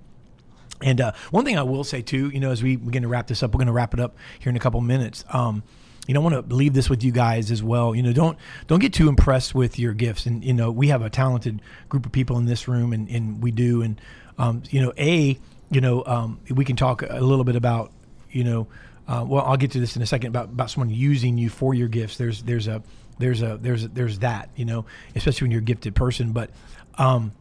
And 0.82 1.00
uh, 1.00 1.12
one 1.30 1.46
thing 1.46 1.58
I 1.58 1.64
will 1.64 1.84
say 1.84 2.02
too, 2.02 2.30
you 2.30 2.40
know, 2.40 2.52
as 2.52 2.64
we 2.64 2.76
begin 2.76 3.04
to 3.04 3.08
wrap 3.08 3.28
this 3.28 3.44
up, 3.44 3.54
we're 3.54 3.60
going 3.60 3.68
to 3.68 3.74
wrap 3.74 3.94
it 3.94 4.00
up 4.00 4.18
here 4.40 4.50
in 4.50 4.56
a 4.56 4.60
couple 4.60 4.82
minutes. 4.82 5.24
Um, 5.30 5.64
you 6.08 6.16
know, 6.16 6.22
I 6.22 6.24
want 6.24 6.50
to 6.50 6.56
leave 6.56 6.74
this 6.74 6.90
with 6.90 7.04
you 7.04 7.12
guys 7.12 7.52
as 7.52 7.62
well. 7.62 7.94
You 7.94 8.02
know, 8.02 8.12
don't 8.12 8.38
don't 8.68 8.80
get 8.80 8.94
too 8.94 9.08
impressed 9.08 9.54
with 9.54 9.78
your 9.78 9.94
gifts. 9.94 10.26
And 10.26 10.44
you 10.44 10.54
know, 10.54 10.72
we 10.72 10.88
have 10.88 11.02
a 11.02 11.10
talented 11.10 11.62
group 11.90 12.06
of 12.06 12.12
people 12.12 12.38
in 12.38 12.46
this 12.46 12.68
room, 12.68 12.92
and, 12.92 13.08
and 13.08 13.42
we 13.42 13.52
do. 13.52 13.82
And 13.82 14.02
um, 14.38 14.64
you 14.72 14.82
know, 14.82 14.94
a 14.98 15.38
you 15.70 15.80
know, 15.80 16.04
um, 16.06 16.40
we 16.50 16.66
can 16.66 16.76
talk 16.76 17.04
a 17.04 17.22
little 17.22 17.46
bit 17.46 17.56
about 17.56 17.92
you 18.32 18.44
know, 18.44 18.68
uh, 19.08 19.26
well, 19.28 19.44
I'll 19.46 19.58
get 19.58 19.72
to 19.72 19.80
this 19.80 19.96
in 19.96 20.02
a 20.02 20.06
second 20.06 20.30
about 20.30 20.46
about 20.46 20.70
someone 20.70 20.90
using 20.90 21.38
you 21.38 21.50
for 21.50 21.74
your 21.74 21.88
gifts. 21.88 22.18
There's 22.18 22.44
there's 22.44 22.68
a 22.68 22.84
there's 23.20 23.42
a 23.42 23.58
there's 23.58 23.86
a, 23.86 23.88
there's 23.88 24.20
that 24.20 24.50
you 24.56 24.66
know, 24.66 24.86
especially 25.16 25.46
when 25.46 25.52
you're 25.52 25.62
a 25.62 25.66
gifted 25.66 25.96
person, 25.96 26.32
but. 26.32 26.50
Um, 26.98 27.32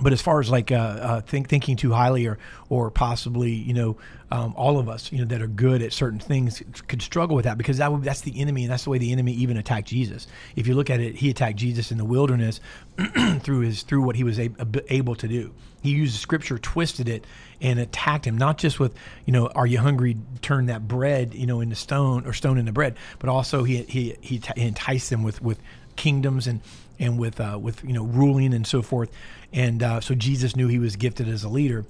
but 0.00 0.12
as 0.12 0.22
far 0.22 0.40
as 0.40 0.50
like 0.50 0.72
uh, 0.72 0.74
uh, 0.74 1.20
think, 1.20 1.48
thinking 1.48 1.76
too 1.76 1.92
highly 1.92 2.26
or 2.26 2.38
or 2.68 2.90
possibly 2.90 3.52
you 3.52 3.74
know 3.74 3.96
um, 4.30 4.54
all 4.56 4.78
of 4.78 4.88
us 4.88 5.12
you 5.12 5.18
know 5.18 5.24
that 5.26 5.42
are 5.42 5.46
good 5.46 5.82
at 5.82 5.92
certain 5.92 6.18
things 6.18 6.62
could 6.88 7.02
struggle 7.02 7.36
with 7.36 7.44
that 7.44 7.58
because 7.58 7.78
that 7.78 7.92
would, 7.92 8.02
that's 8.02 8.22
the 8.22 8.40
enemy 8.40 8.62
and 8.62 8.72
that's 8.72 8.84
the 8.84 8.90
way 8.90 8.98
the 8.98 9.12
enemy 9.12 9.32
even 9.32 9.56
attacked 9.56 9.88
Jesus. 9.88 10.26
If 10.56 10.66
you 10.66 10.74
look 10.74 10.88
at 10.88 11.00
it 11.00 11.16
he 11.16 11.30
attacked 11.30 11.56
Jesus 11.56 11.92
in 11.92 11.98
the 11.98 12.04
wilderness 12.04 12.60
through 13.40 13.60
his 13.60 13.82
through 13.82 14.02
what 14.02 14.16
he 14.16 14.24
was 14.24 14.38
a, 14.38 14.50
able 14.88 15.14
to 15.16 15.28
do. 15.28 15.52
He 15.82 15.90
used 15.90 16.18
scripture 16.18 16.58
twisted 16.58 17.08
it 17.08 17.26
and 17.60 17.78
attacked 17.78 18.26
him 18.26 18.38
not 18.38 18.56
just 18.56 18.80
with 18.80 18.94
you 19.26 19.32
know 19.32 19.48
are 19.48 19.66
you 19.66 19.78
hungry? 19.78 20.16
Turn 20.40 20.66
that 20.66 20.88
bread 20.88 21.34
you 21.34 21.46
know 21.46 21.60
into 21.60 21.76
stone 21.76 22.26
or 22.26 22.32
stone 22.32 22.56
into 22.56 22.72
bread 22.72 22.96
but 23.18 23.28
also 23.28 23.62
he 23.64 23.82
he 23.82 24.16
he 24.22 24.40
enticed 24.56 25.10
them 25.10 25.22
with 25.22 25.42
with 25.42 25.58
kingdoms 25.96 26.46
and 26.46 26.60
and 26.98 27.18
with 27.18 27.40
uh, 27.40 27.58
with 27.60 27.84
you 27.84 27.92
know 27.92 28.04
ruling 28.04 28.54
and 28.54 28.66
so 28.66 28.80
forth. 28.80 29.10
And 29.52 29.82
uh, 29.82 30.00
so 30.00 30.14
Jesus 30.14 30.56
knew 30.56 30.68
he 30.68 30.78
was 30.78 30.96
gifted 30.96 31.28
as 31.28 31.44
a 31.44 31.48
leader, 31.48 31.84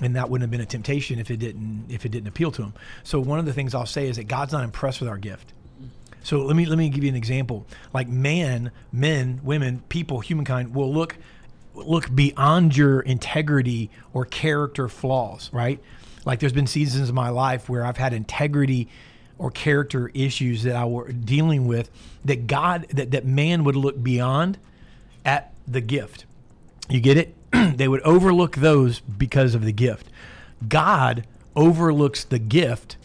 and 0.00 0.16
that 0.16 0.28
wouldn't 0.28 0.42
have 0.42 0.50
been 0.50 0.60
a 0.60 0.66
temptation 0.66 1.18
if 1.18 1.30
it 1.30 1.36
didn't 1.36 1.86
if 1.88 2.04
it 2.04 2.10
didn't 2.10 2.28
appeal 2.28 2.50
to 2.52 2.62
him. 2.62 2.74
So 3.04 3.20
one 3.20 3.38
of 3.38 3.46
the 3.46 3.52
things 3.52 3.74
I'll 3.74 3.86
say 3.86 4.08
is 4.08 4.16
that 4.16 4.24
God's 4.24 4.52
not 4.52 4.64
impressed 4.64 5.00
with 5.00 5.08
our 5.08 5.18
gift. 5.18 5.52
So 6.22 6.40
let 6.42 6.56
me 6.56 6.66
let 6.66 6.78
me 6.78 6.88
give 6.88 7.04
you 7.04 7.10
an 7.10 7.16
example. 7.16 7.66
Like 7.92 8.08
man, 8.08 8.72
men, 8.92 9.40
women, 9.44 9.82
people, 9.88 10.20
humankind 10.20 10.74
will 10.74 10.92
look 10.92 11.16
look 11.74 12.12
beyond 12.14 12.76
your 12.76 13.00
integrity 13.00 13.90
or 14.12 14.24
character 14.24 14.88
flaws, 14.88 15.50
right? 15.52 15.80
Like 16.24 16.40
there's 16.40 16.52
been 16.52 16.66
seasons 16.66 17.08
of 17.08 17.14
my 17.14 17.28
life 17.28 17.68
where 17.68 17.84
I've 17.84 17.96
had 17.96 18.12
integrity 18.12 18.88
or 19.38 19.50
character 19.50 20.10
issues 20.14 20.62
that 20.62 20.76
I 20.76 20.84
were 20.84 21.10
dealing 21.12 21.66
with 21.66 21.90
that 22.24 22.46
God 22.46 22.86
that, 22.90 23.10
that 23.10 23.26
man 23.26 23.64
would 23.64 23.76
look 23.76 24.02
beyond 24.02 24.58
at 25.24 25.52
the 25.66 25.80
gift. 25.80 26.24
You 26.88 27.00
get 27.00 27.16
it? 27.16 27.34
they 27.76 27.88
would 27.88 28.00
overlook 28.02 28.56
those 28.56 29.00
because 29.00 29.54
of 29.54 29.64
the 29.64 29.72
gift. 29.72 30.08
God 30.68 31.26
overlooks 31.56 32.24
the 32.24 32.38
gift 32.38 32.96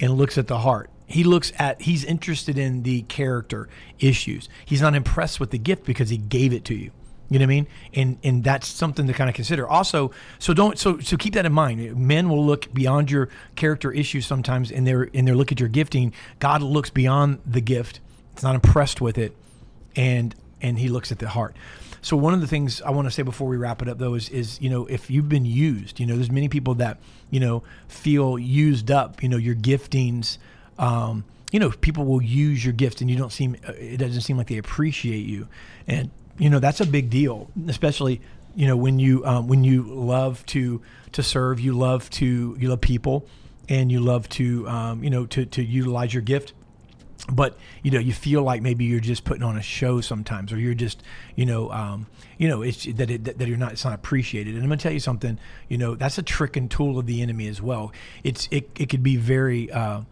and 0.00 0.12
looks 0.14 0.36
at 0.38 0.46
the 0.46 0.58
heart. 0.58 0.90
He 1.06 1.24
looks 1.24 1.52
at 1.58 1.82
he's 1.82 2.04
interested 2.04 2.58
in 2.58 2.82
the 2.82 3.02
character 3.02 3.68
issues. 3.98 4.48
He's 4.64 4.82
not 4.82 4.94
impressed 4.94 5.38
with 5.38 5.50
the 5.50 5.58
gift 5.58 5.84
because 5.84 6.10
he 6.10 6.16
gave 6.16 6.52
it 6.52 6.64
to 6.66 6.74
you. 6.74 6.90
You 7.28 7.38
know 7.38 7.44
what 7.44 7.52
I 7.52 7.54
mean? 7.54 7.66
And 7.94 8.18
and 8.22 8.44
that's 8.44 8.66
something 8.68 9.06
to 9.06 9.12
kind 9.12 9.28
of 9.30 9.34
consider. 9.34 9.66
Also, 9.66 10.10
so 10.38 10.52
don't 10.52 10.78
so 10.78 10.98
so 10.98 11.16
keep 11.16 11.34
that 11.34 11.46
in 11.46 11.52
mind. 11.52 11.96
Men 11.96 12.28
will 12.28 12.44
look 12.44 12.72
beyond 12.72 13.10
your 13.10 13.28
character 13.54 13.92
issues 13.92 14.26
sometimes 14.26 14.70
and 14.70 14.86
they're 14.86 15.08
and 15.14 15.26
they 15.26 15.32
look 15.32 15.52
at 15.52 15.60
your 15.60 15.68
gifting. 15.68 16.12
God 16.38 16.62
looks 16.62 16.90
beyond 16.90 17.40
the 17.46 17.60
gift. 17.60 18.00
It's 18.32 18.42
not 18.42 18.54
impressed 18.54 19.00
with 19.00 19.16
it 19.18 19.36
and 19.94 20.34
and 20.60 20.78
he 20.78 20.88
looks 20.88 21.12
at 21.12 21.18
the 21.18 21.28
heart. 21.28 21.56
So 22.06 22.16
one 22.16 22.34
of 22.34 22.40
the 22.40 22.46
things 22.46 22.80
I 22.82 22.92
want 22.92 23.08
to 23.08 23.10
say 23.10 23.24
before 23.24 23.48
we 23.48 23.56
wrap 23.56 23.82
it 23.82 23.88
up 23.88 23.98
though 23.98 24.14
is 24.14 24.28
is 24.28 24.60
you 24.60 24.70
know 24.70 24.86
if 24.86 25.10
you've 25.10 25.28
been 25.28 25.44
used, 25.44 25.98
you 25.98 26.06
know 26.06 26.14
there's 26.14 26.30
many 26.30 26.48
people 26.48 26.76
that 26.76 26.98
you 27.30 27.40
know 27.40 27.64
feel 27.88 28.38
used 28.38 28.92
up, 28.92 29.24
you 29.24 29.28
know 29.28 29.36
your 29.36 29.56
giftings 29.56 30.38
um, 30.78 31.24
you 31.50 31.58
know 31.58 31.70
people 31.70 32.04
will 32.04 32.22
use 32.22 32.64
your 32.64 32.74
gift 32.74 33.00
and 33.00 33.10
you 33.10 33.16
don't 33.16 33.32
seem 33.32 33.56
it 33.66 33.96
doesn't 33.96 34.20
seem 34.20 34.36
like 34.36 34.46
they 34.46 34.58
appreciate 34.58 35.26
you. 35.26 35.48
And 35.88 36.12
you 36.38 36.48
know 36.48 36.60
that's 36.60 36.80
a 36.80 36.86
big 36.86 37.10
deal 37.10 37.50
especially 37.66 38.20
you 38.54 38.68
know 38.68 38.76
when 38.76 39.00
you 39.00 39.26
um, 39.26 39.48
when 39.48 39.64
you 39.64 39.82
love 39.82 40.46
to 40.46 40.80
to 41.10 41.24
serve 41.24 41.58
you 41.58 41.72
love 41.72 42.08
to 42.10 42.56
you 42.56 42.68
love 42.68 42.80
people 42.80 43.26
and 43.68 43.90
you 43.90 43.98
love 43.98 44.28
to 44.28 44.68
um, 44.68 45.02
you 45.02 45.10
know 45.10 45.26
to 45.26 45.44
to 45.44 45.60
utilize 45.60 46.14
your 46.14 46.22
gift 46.22 46.52
but 47.32 47.58
you 47.82 47.90
know 47.90 47.98
you 47.98 48.12
feel 48.12 48.42
like 48.42 48.62
maybe 48.62 48.84
you're 48.84 49.00
just 49.00 49.24
putting 49.24 49.42
on 49.42 49.56
a 49.56 49.62
show 49.62 50.00
sometimes 50.00 50.52
or 50.52 50.58
you're 50.58 50.74
just 50.74 51.02
you 51.34 51.44
know 51.44 51.70
um, 51.70 52.06
you 52.38 52.48
know 52.48 52.62
it's 52.62 52.84
that, 52.84 53.10
it, 53.10 53.24
that 53.24 53.48
you're 53.48 53.56
not 53.56 53.72
it's 53.72 53.84
not 53.84 53.94
appreciated. 53.94 54.54
And 54.54 54.62
i'm 54.62 54.68
going 54.68 54.78
to 54.78 54.82
tell 54.82 54.92
you 54.92 55.00
something 55.00 55.38
you 55.68 55.78
know 55.78 55.94
that's 55.94 56.18
a 56.18 56.22
trick 56.22 56.56
and 56.56 56.70
tool 56.70 56.98
of 56.98 57.06
the 57.06 57.22
enemy 57.22 57.48
as 57.48 57.60
well. 57.60 57.92
It's 58.22 58.48
it, 58.50 58.70
it 58.78 58.88
could 58.88 59.02
be 59.02 59.16
very 59.16 59.70
uh, 59.70 60.02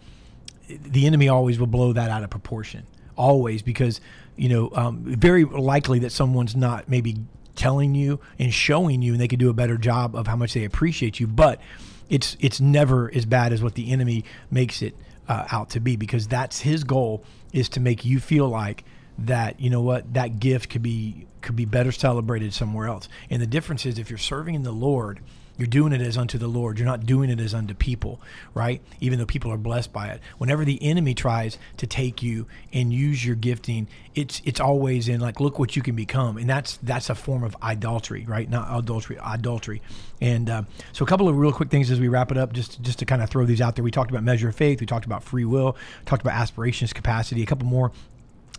the 0.68 1.06
enemy 1.06 1.28
always 1.28 1.58
will 1.58 1.66
blow 1.66 1.92
that 1.92 2.10
out 2.10 2.22
of 2.22 2.30
proportion. 2.30 2.86
Always 3.16 3.62
because 3.62 4.00
you 4.36 4.48
know 4.48 4.70
um, 4.74 5.02
very 5.04 5.44
likely 5.44 6.00
that 6.00 6.10
someone's 6.10 6.56
not 6.56 6.88
maybe 6.88 7.16
telling 7.54 7.94
you 7.94 8.18
and 8.38 8.52
showing 8.52 9.02
you 9.02 9.12
and 9.12 9.20
they 9.20 9.28
could 9.28 9.38
do 9.38 9.48
a 9.48 9.54
better 9.54 9.78
job 9.78 10.16
of 10.16 10.26
how 10.26 10.36
much 10.36 10.54
they 10.54 10.64
appreciate 10.64 11.20
you. 11.20 11.26
But 11.26 11.60
it's 12.08 12.36
it's 12.40 12.60
never 12.60 13.10
as 13.14 13.24
bad 13.24 13.52
as 13.52 13.62
what 13.62 13.74
the 13.74 13.92
enemy 13.92 14.24
makes 14.50 14.82
it 14.82 14.96
uh, 15.28 15.46
out 15.50 15.70
to 15.70 15.80
be 15.80 15.96
because 15.96 16.28
that's 16.28 16.60
his 16.60 16.84
goal 16.84 17.24
is 17.52 17.68
to 17.70 17.80
make 17.80 18.04
you 18.04 18.20
feel 18.20 18.48
like 18.48 18.84
that 19.16 19.60
you 19.60 19.70
know 19.70 19.80
what 19.80 20.12
that 20.14 20.40
gift 20.40 20.70
could 20.70 20.82
be 20.82 21.26
could 21.40 21.56
be 21.56 21.64
better 21.64 21.92
celebrated 21.92 22.52
somewhere 22.52 22.88
else. 22.88 23.08
And 23.30 23.40
the 23.40 23.46
difference 23.46 23.86
is 23.86 23.98
if 23.98 24.10
you're 24.10 24.18
serving 24.18 24.54
in 24.54 24.62
the 24.62 24.72
Lord, 24.72 25.20
you're 25.56 25.66
doing 25.66 25.92
it 25.92 26.00
as 26.00 26.18
unto 26.18 26.38
the 26.38 26.48
Lord. 26.48 26.78
You're 26.78 26.86
not 26.86 27.06
doing 27.06 27.30
it 27.30 27.38
as 27.38 27.54
unto 27.54 27.74
people, 27.74 28.20
right? 28.54 28.80
Even 29.00 29.18
though 29.18 29.26
people 29.26 29.52
are 29.52 29.56
blessed 29.56 29.92
by 29.92 30.08
it. 30.08 30.20
Whenever 30.38 30.64
the 30.64 30.82
enemy 30.82 31.14
tries 31.14 31.58
to 31.76 31.86
take 31.86 32.22
you 32.22 32.46
and 32.72 32.92
use 32.92 33.24
your 33.24 33.36
gifting, 33.36 33.86
it's 34.14 34.42
it's 34.44 34.60
always 34.60 35.08
in 35.08 35.20
like, 35.20 35.40
look 35.40 35.58
what 35.58 35.76
you 35.76 35.82
can 35.82 35.94
become, 35.94 36.36
and 36.36 36.48
that's 36.48 36.78
that's 36.82 37.10
a 37.10 37.14
form 37.14 37.44
of 37.44 37.56
idolatry, 37.62 38.24
right? 38.26 38.48
Not 38.48 38.66
adultery, 38.76 39.18
adultery. 39.24 39.80
And 40.20 40.50
uh, 40.50 40.62
so, 40.92 41.04
a 41.04 41.08
couple 41.08 41.28
of 41.28 41.36
real 41.36 41.52
quick 41.52 41.70
things 41.70 41.90
as 41.90 42.00
we 42.00 42.08
wrap 42.08 42.30
it 42.30 42.38
up, 42.38 42.52
just 42.52 42.82
just 42.82 42.98
to 43.00 43.04
kind 43.04 43.22
of 43.22 43.30
throw 43.30 43.44
these 43.44 43.60
out 43.60 43.76
there. 43.76 43.84
We 43.84 43.90
talked 43.90 44.10
about 44.10 44.22
measure 44.24 44.48
of 44.48 44.56
faith. 44.56 44.80
We 44.80 44.86
talked 44.86 45.06
about 45.06 45.22
free 45.22 45.44
will. 45.44 45.76
Talked 46.06 46.22
about 46.22 46.34
aspirations, 46.34 46.92
capacity. 46.92 47.42
A 47.42 47.46
couple 47.46 47.66
more 47.66 47.92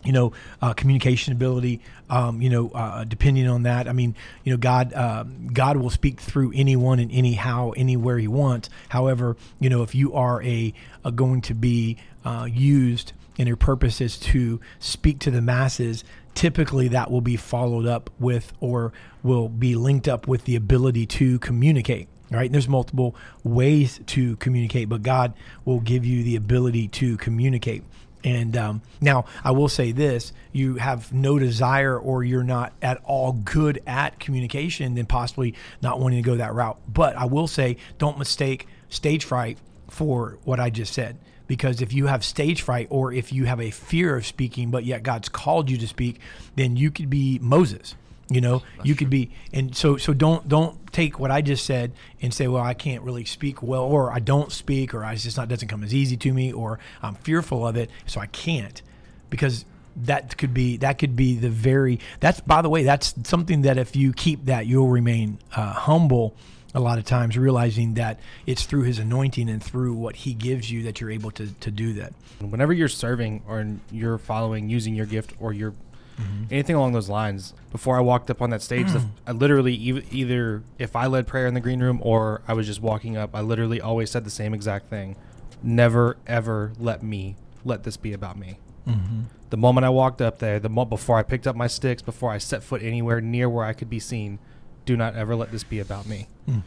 you 0.04 0.12
know, 0.12 0.32
uh, 0.62 0.72
communication 0.72 1.32
ability, 1.32 1.80
um, 2.10 2.40
you 2.40 2.48
know, 2.48 2.70
uh, 2.70 3.04
depending 3.04 3.48
on 3.48 3.64
that. 3.64 3.88
I 3.88 3.92
mean, 3.92 4.14
you 4.44 4.52
know, 4.52 4.56
God, 4.56 4.92
uh, 4.92 5.24
God 5.52 5.76
will 5.78 5.90
speak 5.90 6.20
through 6.20 6.52
anyone 6.54 6.98
and 6.98 7.10
anyhow, 7.10 7.72
anywhere 7.76 8.18
He 8.18 8.28
wants. 8.28 8.70
However, 8.88 9.36
you 9.58 9.68
know, 9.68 9.82
if 9.82 9.94
you 9.94 10.14
are 10.14 10.42
a, 10.42 10.72
a 11.04 11.10
going 11.10 11.40
to 11.42 11.54
be 11.54 11.96
uh, 12.24 12.48
used 12.50 13.12
and 13.38 13.48
your 13.48 13.56
purpose 13.56 14.00
is 14.00 14.16
to 14.18 14.60
speak 14.78 15.18
to 15.20 15.30
the 15.30 15.42
masses, 15.42 16.04
typically 16.34 16.88
that 16.88 17.10
will 17.10 17.20
be 17.20 17.36
followed 17.36 17.86
up 17.86 18.10
with 18.18 18.52
or 18.60 18.92
will 19.22 19.48
be 19.48 19.74
linked 19.74 20.06
up 20.06 20.28
with 20.28 20.44
the 20.44 20.56
ability 20.56 21.06
to 21.06 21.38
communicate. 21.40 22.08
Right, 22.28 22.46
and 22.46 22.54
there's 22.54 22.68
multiple 22.68 23.14
ways 23.44 24.00
to 24.06 24.34
communicate, 24.36 24.88
but 24.88 25.04
God 25.04 25.32
will 25.64 25.78
give 25.78 26.04
you 26.04 26.24
the 26.24 26.34
ability 26.34 26.88
to 26.88 27.16
communicate. 27.18 27.84
And 28.26 28.56
um, 28.56 28.82
now 29.00 29.26
I 29.44 29.52
will 29.52 29.68
say 29.68 29.92
this 29.92 30.32
you 30.50 30.74
have 30.74 31.12
no 31.12 31.38
desire 31.38 31.96
or 31.96 32.24
you're 32.24 32.42
not 32.42 32.72
at 32.82 33.00
all 33.04 33.32
good 33.32 33.80
at 33.86 34.18
communication, 34.18 34.96
then 34.96 35.06
possibly 35.06 35.54
not 35.80 36.00
wanting 36.00 36.24
to 36.24 36.28
go 36.28 36.36
that 36.36 36.52
route. 36.52 36.76
But 36.92 37.16
I 37.16 37.26
will 37.26 37.46
say 37.46 37.76
don't 37.98 38.18
mistake 38.18 38.66
stage 38.88 39.24
fright 39.24 39.58
for 39.88 40.38
what 40.42 40.58
I 40.58 40.70
just 40.70 40.92
said. 40.92 41.18
Because 41.46 41.80
if 41.80 41.92
you 41.92 42.08
have 42.08 42.24
stage 42.24 42.62
fright 42.62 42.88
or 42.90 43.12
if 43.12 43.32
you 43.32 43.44
have 43.44 43.60
a 43.60 43.70
fear 43.70 44.16
of 44.16 44.26
speaking, 44.26 44.72
but 44.72 44.84
yet 44.84 45.04
God's 45.04 45.28
called 45.28 45.70
you 45.70 45.78
to 45.78 45.86
speak, 45.86 46.18
then 46.56 46.76
you 46.76 46.90
could 46.90 47.08
be 47.08 47.38
Moses 47.40 47.94
you 48.28 48.40
know, 48.40 48.62
That's 48.76 48.88
you 48.88 48.94
could 48.94 49.06
true. 49.06 49.10
be, 49.26 49.30
and 49.52 49.76
so 49.76 49.96
so 49.96 50.12
don't 50.12 50.48
don't 50.48 50.92
take 50.92 51.18
what 51.18 51.30
I 51.30 51.42
just 51.42 51.64
said 51.64 51.92
and 52.20 52.32
say, 52.34 52.48
well, 52.48 52.62
I 52.62 52.74
can't 52.74 53.02
really 53.02 53.24
speak 53.24 53.62
well, 53.62 53.84
or 53.84 54.12
I 54.12 54.18
don't 54.18 54.50
speak, 54.50 54.94
or 54.94 55.04
I 55.04 55.14
just 55.14 55.36
not 55.36 55.48
doesn't 55.48 55.68
come 55.68 55.84
as 55.84 55.94
easy 55.94 56.16
to 56.16 56.32
me, 56.32 56.52
or 56.52 56.78
I'm 57.02 57.14
fearful 57.14 57.66
of 57.66 57.76
it, 57.76 57.90
so 58.06 58.20
I 58.20 58.26
can't, 58.26 58.82
because 59.30 59.64
that 59.96 60.36
could 60.36 60.52
be 60.52 60.76
that 60.78 60.98
could 60.98 61.16
be 61.16 61.36
the 61.36 61.48
very 61.48 61.98
that's 62.20 62.40
by 62.40 62.60
the 62.62 62.68
way 62.68 62.82
that's 62.82 63.14
something 63.24 63.62
that 63.62 63.78
if 63.78 63.96
you 63.96 64.12
keep 64.12 64.44
that 64.44 64.66
you'll 64.66 64.88
remain 64.88 65.38
uh, 65.54 65.72
humble 65.72 66.34
a 66.74 66.80
lot 66.80 66.98
of 66.98 67.04
times 67.06 67.38
realizing 67.38 67.94
that 67.94 68.20
it's 68.44 68.64
through 68.64 68.82
his 68.82 68.98
anointing 68.98 69.48
and 69.48 69.62
through 69.64 69.94
what 69.94 70.14
he 70.14 70.34
gives 70.34 70.70
you 70.70 70.82
that 70.82 71.00
you're 71.00 71.10
able 71.10 71.30
to, 71.30 71.50
to 71.60 71.70
do 71.70 71.94
that 71.94 72.12
whenever 72.40 72.74
you're 72.74 72.88
serving 72.88 73.42
or 73.48 73.66
you're 73.90 74.18
following 74.18 74.68
using 74.68 74.94
your 74.94 75.06
gift 75.06 75.32
or 75.40 75.54
you're 75.54 75.72
mm-hmm. 76.18 76.44
anything 76.50 76.76
along 76.76 76.92
those 76.92 77.08
lines. 77.08 77.54
Before 77.70 77.96
I 77.96 78.00
walked 78.00 78.30
up 78.30 78.40
on 78.40 78.50
that 78.50 78.62
stage, 78.62 78.90
the, 78.92 79.04
I 79.26 79.32
literally 79.32 79.74
e- 79.74 80.04
either 80.10 80.62
if 80.78 80.96
I 80.96 81.06
led 81.06 81.26
prayer 81.26 81.46
in 81.46 81.54
the 81.54 81.60
green 81.60 81.80
room 81.80 82.00
or 82.02 82.42
I 82.48 82.54
was 82.54 82.66
just 82.66 82.80
walking 82.80 83.16
up, 83.16 83.34
I 83.34 83.40
literally 83.40 83.80
always 83.80 84.10
said 84.10 84.24
the 84.24 84.30
same 84.30 84.54
exact 84.54 84.88
thing: 84.88 85.16
"Never 85.62 86.16
ever 86.26 86.72
let 86.78 87.02
me 87.02 87.36
let 87.64 87.84
this 87.84 87.96
be 87.96 88.12
about 88.12 88.38
me." 88.38 88.58
Mm-hmm. 88.86 89.22
The 89.50 89.56
moment 89.56 89.84
I 89.84 89.90
walked 89.90 90.20
up 90.20 90.38
there, 90.38 90.58
the 90.58 90.68
mo- 90.68 90.84
before 90.84 91.18
I 91.18 91.22
picked 91.22 91.46
up 91.46 91.54
my 91.54 91.66
sticks, 91.66 92.02
before 92.02 92.30
I 92.30 92.38
set 92.38 92.62
foot 92.62 92.82
anywhere 92.82 93.20
near 93.20 93.48
where 93.48 93.64
I 93.64 93.72
could 93.72 93.90
be 93.90 94.00
seen, 94.00 94.38
do 94.84 94.96
not 94.96 95.14
ever 95.14 95.36
let 95.36 95.52
this 95.52 95.64
be 95.64 95.78
about 95.78 96.06
me. 96.06 96.28
Mm. 96.48 96.62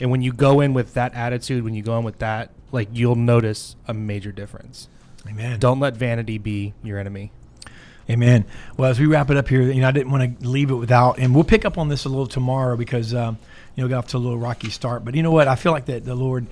And 0.00 0.10
when 0.10 0.22
you 0.22 0.32
go 0.32 0.60
in 0.60 0.74
with 0.74 0.94
that 0.94 1.14
attitude, 1.14 1.64
when 1.64 1.74
you 1.74 1.82
go 1.82 1.98
in 1.98 2.04
with 2.04 2.18
that, 2.18 2.50
like 2.72 2.88
you'll 2.92 3.16
notice 3.16 3.76
a 3.86 3.94
major 3.94 4.32
difference. 4.32 4.88
Amen. 5.28 5.60
Don't 5.60 5.80
let 5.80 5.96
vanity 5.96 6.38
be 6.38 6.74
your 6.82 6.98
enemy. 6.98 7.32
Amen. 8.12 8.44
Well, 8.76 8.90
as 8.90 9.00
we 9.00 9.06
wrap 9.06 9.30
it 9.30 9.38
up 9.38 9.48
here, 9.48 9.62
you 9.62 9.80
know, 9.80 9.88
I 9.88 9.90
didn't 9.90 10.12
want 10.12 10.38
to 10.38 10.46
leave 10.46 10.70
it 10.70 10.74
without, 10.74 11.18
and 11.18 11.34
we'll 11.34 11.44
pick 11.44 11.64
up 11.64 11.78
on 11.78 11.88
this 11.88 12.04
a 12.04 12.10
little 12.10 12.26
tomorrow 12.26 12.76
because, 12.76 13.14
um, 13.14 13.38
you 13.74 13.82
know, 13.82 13.88
got 13.88 13.98
off 13.98 14.08
to 14.08 14.18
a 14.18 14.18
little 14.18 14.38
rocky 14.38 14.68
start. 14.68 15.02
But 15.02 15.14
you 15.14 15.22
know 15.22 15.30
what? 15.30 15.48
I 15.48 15.54
feel 15.54 15.72
like 15.72 15.86
that 15.86 16.04
the 16.04 16.14
Lord, 16.14 16.46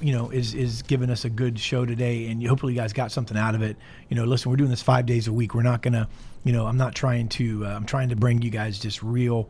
you 0.00 0.12
know, 0.12 0.30
is 0.30 0.54
is 0.54 0.82
giving 0.82 1.10
us 1.10 1.24
a 1.24 1.30
good 1.30 1.58
show 1.58 1.84
today, 1.84 2.28
and 2.28 2.46
hopefully 2.46 2.74
you 2.74 2.78
guys 2.78 2.92
got 2.92 3.10
something 3.10 3.36
out 3.36 3.56
of 3.56 3.62
it. 3.62 3.76
You 4.08 4.14
know, 4.14 4.24
listen, 4.24 4.52
we're 4.52 4.56
doing 4.56 4.70
this 4.70 4.82
five 4.82 5.04
days 5.04 5.26
a 5.26 5.32
week. 5.32 5.52
We're 5.52 5.62
not 5.64 5.82
gonna, 5.82 6.08
you 6.44 6.52
know, 6.52 6.66
I'm 6.66 6.76
not 6.76 6.94
trying 6.94 7.28
to. 7.30 7.66
Uh, 7.66 7.70
I'm 7.70 7.86
trying 7.86 8.10
to 8.10 8.16
bring 8.16 8.40
you 8.42 8.50
guys 8.50 8.78
just 8.78 9.02
real. 9.02 9.48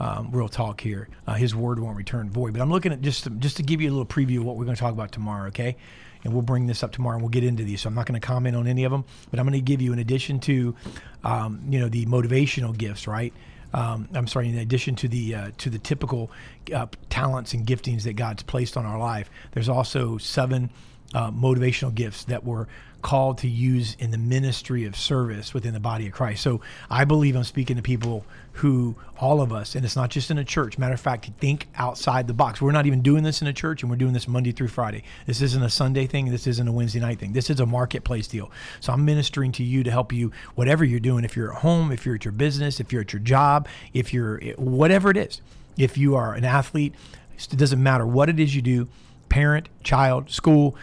Um, 0.00 0.30
real 0.32 0.48
talk 0.48 0.80
here. 0.80 1.08
Uh, 1.28 1.34
his 1.34 1.54
word 1.54 1.78
won't 1.78 1.96
return 1.96 2.28
void. 2.28 2.54
But 2.54 2.62
I'm 2.62 2.70
looking 2.70 2.92
at 2.92 3.02
just 3.02 3.24
to, 3.24 3.30
just 3.30 3.58
to 3.58 3.62
give 3.62 3.80
you 3.80 3.88
a 3.88 3.92
little 3.92 4.06
preview 4.06 4.38
of 4.38 4.44
what 4.44 4.56
we're 4.56 4.64
going 4.64 4.74
to 4.74 4.80
talk 4.80 4.92
about 4.92 5.12
tomorrow. 5.12 5.48
Okay, 5.48 5.76
and 6.24 6.32
we'll 6.32 6.42
bring 6.42 6.66
this 6.66 6.82
up 6.82 6.92
tomorrow 6.92 7.16
and 7.16 7.22
we'll 7.22 7.30
get 7.30 7.44
into 7.44 7.64
these. 7.64 7.82
So 7.82 7.88
I'm 7.88 7.94
not 7.94 8.06
going 8.06 8.20
to 8.20 8.26
comment 8.26 8.56
on 8.56 8.66
any 8.66 8.84
of 8.84 8.92
them, 8.92 9.04
but 9.30 9.40
I'm 9.40 9.46
going 9.46 9.58
to 9.58 9.60
give 9.60 9.82
you, 9.82 9.92
in 9.92 9.98
addition 9.98 10.40
to, 10.40 10.74
um, 11.24 11.62
you 11.68 11.78
know, 11.80 11.88
the 11.88 12.06
motivational 12.06 12.76
gifts, 12.76 13.06
right? 13.06 13.32
Um, 13.74 14.08
I'm 14.14 14.26
sorry, 14.26 14.48
in 14.48 14.58
addition 14.58 14.94
to 14.96 15.08
the 15.08 15.34
uh, 15.34 15.50
to 15.58 15.70
the 15.70 15.78
typical 15.78 16.30
uh, 16.74 16.86
talents 17.08 17.54
and 17.54 17.66
giftings 17.66 18.02
that 18.02 18.14
God's 18.14 18.42
placed 18.42 18.76
on 18.76 18.84
our 18.84 18.98
life, 18.98 19.30
there's 19.52 19.68
also 19.68 20.18
seven 20.18 20.70
uh, 21.14 21.30
motivational 21.30 21.94
gifts 21.94 22.24
that 22.24 22.44
were 22.44 22.68
called 23.02 23.38
to 23.38 23.48
use 23.48 23.96
in 23.98 24.12
the 24.12 24.18
ministry 24.18 24.84
of 24.84 24.96
service 24.96 25.52
within 25.52 25.74
the 25.74 25.80
body 25.80 26.06
of 26.06 26.12
Christ. 26.12 26.42
So 26.42 26.60
I 26.88 27.04
believe 27.04 27.36
I'm 27.36 27.44
speaking 27.44 27.76
to 27.76 27.82
people 27.82 28.24
who, 28.56 28.94
all 29.18 29.40
of 29.40 29.52
us, 29.52 29.74
and 29.74 29.84
it's 29.84 29.96
not 29.96 30.10
just 30.10 30.30
in 30.30 30.38
a 30.38 30.44
church. 30.44 30.78
Matter 30.78 30.94
of 30.94 31.00
fact, 31.00 31.30
think 31.40 31.68
outside 31.74 32.26
the 32.26 32.34
box. 32.34 32.60
We're 32.60 32.72
not 32.72 32.86
even 32.86 33.02
doing 33.02 33.24
this 33.24 33.42
in 33.42 33.48
a 33.48 33.52
church, 33.52 33.82
and 33.82 33.90
we're 33.90 33.96
doing 33.96 34.12
this 34.12 34.28
Monday 34.28 34.52
through 34.52 34.68
Friday. 34.68 35.02
This 35.26 35.42
isn't 35.42 35.62
a 35.62 35.70
Sunday 35.70 36.06
thing. 36.06 36.30
This 36.30 36.46
isn't 36.46 36.68
a 36.68 36.72
Wednesday 36.72 37.00
night 37.00 37.18
thing. 37.18 37.32
This 37.32 37.50
is 37.50 37.60
a 37.60 37.66
marketplace 37.66 38.28
deal. 38.28 38.50
So 38.80 38.92
I'm 38.92 39.04
ministering 39.04 39.52
to 39.52 39.64
you 39.64 39.82
to 39.82 39.90
help 39.90 40.12
you, 40.12 40.32
whatever 40.54 40.84
you're 40.84 41.00
doing. 41.00 41.24
If 41.24 41.36
you're 41.36 41.52
at 41.52 41.60
home, 41.60 41.92
if 41.92 42.06
you're 42.06 42.14
at 42.16 42.24
your 42.24 42.32
business, 42.32 42.78
if 42.78 42.92
you're 42.92 43.02
at 43.02 43.12
your 43.12 43.20
job, 43.20 43.68
if 43.92 44.12
you're 44.12 44.40
whatever 44.56 45.10
it 45.10 45.16
is, 45.16 45.40
if 45.76 45.96
you 45.96 46.14
are 46.14 46.34
an 46.34 46.44
athlete, 46.44 46.94
it 47.36 47.56
doesn't 47.56 47.82
matter 47.82 48.06
what 48.06 48.28
it 48.28 48.38
is 48.38 48.54
you 48.54 48.62
do 48.62 48.88
parent, 49.32 49.70
child, 49.82 50.28
school. 50.28 50.76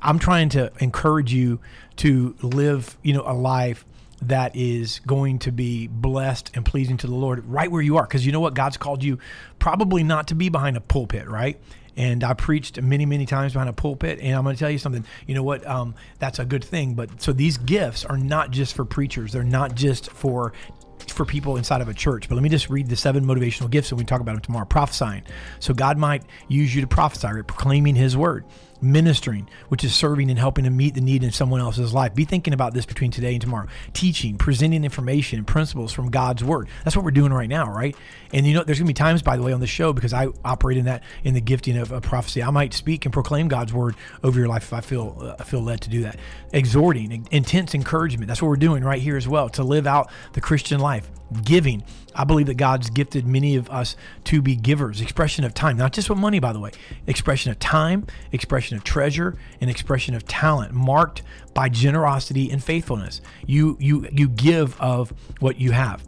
I'm 0.00 0.18
trying 0.18 0.48
to 0.50 0.72
encourage 0.80 1.34
you 1.34 1.60
to 1.96 2.34
live, 2.40 2.96
you 3.02 3.12
know, 3.12 3.22
a 3.26 3.34
life 3.34 3.84
that 4.22 4.56
is 4.56 5.00
going 5.06 5.38
to 5.40 5.52
be 5.52 5.86
blessed 5.86 6.50
and 6.54 6.64
pleasing 6.64 6.96
to 6.96 7.06
the 7.06 7.14
Lord 7.14 7.44
right 7.44 7.70
where 7.70 7.82
you 7.82 7.98
are. 7.98 8.04
Because 8.04 8.24
you 8.24 8.32
know 8.32 8.40
what? 8.40 8.54
God's 8.54 8.78
called 8.78 9.04
you 9.04 9.18
probably 9.58 10.02
not 10.02 10.28
to 10.28 10.34
be 10.34 10.48
behind 10.48 10.78
a 10.78 10.80
pulpit, 10.80 11.28
right? 11.28 11.60
And 11.94 12.24
I 12.24 12.32
preached 12.32 12.80
many, 12.80 13.04
many 13.04 13.26
times 13.26 13.52
behind 13.52 13.68
a 13.68 13.74
pulpit. 13.74 14.18
And 14.22 14.34
I'm 14.34 14.44
going 14.44 14.56
to 14.56 14.58
tell 14.58 14.70
you 14.70 14.78
something. 14.78 15.04
You 15.26 15.34
know 15.34 15.42
what? 15.42 15.66
Um, 15.66 15.94
that's 16.18 16.38
a 16.38 16.46
good 16.46 16.64
thing. 16.64 16.94
But 16.94 17.20
so 17.20 17.34
these 17.34 17.58
gifts 17.58 18.06
are 18.06 18.16
not 18.16 18.50
just 18.50 18.74
for 18.74 18.86
preachers. 18.86 19.32
They're 19.32 19.44
not 19.44 19.74
just 19.74 20.10
for 20.10 20.54
for 21.08 21.24
people 21.24 21.56
inside 21.56 21.80
of 21.80 21.88
a 21.88 21.94
church. 21.94 22.28
But 22.28 22.34
let 22.34 22.42
me 22.42 22.48
just 22.48 22.70
read 22.70 22.88
the 22.88 22.96
seven 22.96 23.24
motivational 23.24 23.70
gifts 23.70 23.90
and 23.90 23.98
we 23.98 24.04
talk 24.04 24.20
about 24.20 24.32
them 24.32 24.42
tomorrow. 24.42 24.66
Prophesying. 24.66 25.22
So 25.58 25.74
God 25.74 25.98
might 25.98 26.22
use 26.48 26.74
you 26.74 26.80
to 26.80 26.86
prophesy, 26.86 27.28
right? 27.28 27.46
proclaiming 27.46 27.94
his 27.94 28.16
word 28.16 28.44
ministering, 28.82 29.48
which 29.68 29.84
is 29.84 29.94
serving 29.94 30.30
and 30.30 30.38
helping 30.38 30.64
to 30.64 30.70
meet 30.70 30.94
the 30.94 31.00
need 31.00 31.22
in 31.22 31.30
someone 31.30 31.60
else's 31.60 31.92
life. 31.92 32.14
Be 32.14 32.24
thinking 32.24 32.54
about 32.54 32.74
this 32.74 32.86
between 32.86 33.10
today 33.10 33.32
and 33.32 33.40
tomorrow. 33.40 33.66
Teaching, 33.92 34.38
presenting 34.38 34.84
information 34.84 35.38
and 35.38 35.46
principles 35.46 35.92
from 35.92 36.10
God's 36.10 36.42
word. 36.42 36.68
That's 36.84 36.96
what 36.96 37.04
we're 37.04 37.10
doing 37.10 37.32
right 37.32 37.48
now, 37.48 37.70
right? 37.70 37.96
And 38.32 38.46
you 38.46 38.54
know, 38.54 38.64
there's 38.64 38.78
gonna 38.78 38.88
be 38.88 38.94
times, 38.94 39.22
by 39.22 39.36
the 39.36 39.42
way, 39.42 39.52
on 39.52 39.60
the 39.60 39.66
show 39.66 39.92
because 39.92 40.12
I 40.12 40.28
operate 40.44 40.78
in 40.78 40.86
that 40.86 41.02
in 41.24 41.34
the 41.34 41.40
gifting 41.40 41.76
of, 41.76 41.92
of 41.92 42.02
prophecy. 42.02 42.42
I 42.42 42.50
might 42.50 42.74
speak 42.74 43.04
and 43.04 43.12
proclaim 43.12 43.48
God's 43.48 43.72
word 43.72 43.96
over 44.22 44.38
your 44.38 44.48
life 44.48 44.64
if 44.64 44.72
I 44.72 44.80
feel 44.80 45.16
uh, 45.38 45.42
feel 45.44 45.60
led 45.60 45.80
to 45.82 45.90
do 45.90 46.02
that. 46.02 46.16
Exhorting, 46.52 47.26
intense 47.30 47.74
encouragement. 47.74 48.28
That's 48.28 48.42
what 48.42 48.48
we're 48.48 48.56
doing 48.56 48.84
right 48.84 49.00
here 49.00 49.16
as 49.16 49.28
well 49.28 49.48
to 49.50 49.62
live 49.62 49.86
out 49.86 50.10
the 50.32 50.40
Christian 50.40 50.80
life. 50.80 51.10
Giving. 51.44 51.84
I 52.14 52.24
believe 52.24 52.46
that 52.46 52.54
God's 52.54 52.90
gifted 52.90 53.26
many 53.26 53.56
of 53.56 53.70
us 53.70 53.96
to 54.24 54.42
be 54.42 54.56
givers. 54.56 55.00
Expression 55.00 55.44
of 55.44 55.54
time, 55.54 55.76
not 55.76 55.92
just 55.92 56.10
with 56.10 56.18
money, 56.18 56.40
by 56.40 56.52
the 56.52 56.60
way. 56.60 56.70
Expression 57.06 57.50
of 57.50 57.58
time, 57.58 58.06
expression 58.32 58.76
of 58.76 58.84
treasure, 58.84 59.36
and 59.60 59.70
expression 59.70 60.14
of 60.14 60.26
talent, 60.26 60.72
marked 60.72 61.22
by 61.54 61.68
generosity 61.68 62.50
and 62.50 62.62
faithfulness. 62.62 63.20
You 63.46 63.76
you 63.80 64.08
you 64.12 64.28
give 64.28 64.80
of 64.80 65.12
what 65.40 65.60
you 65.60 65.72
have, 65.72 66.02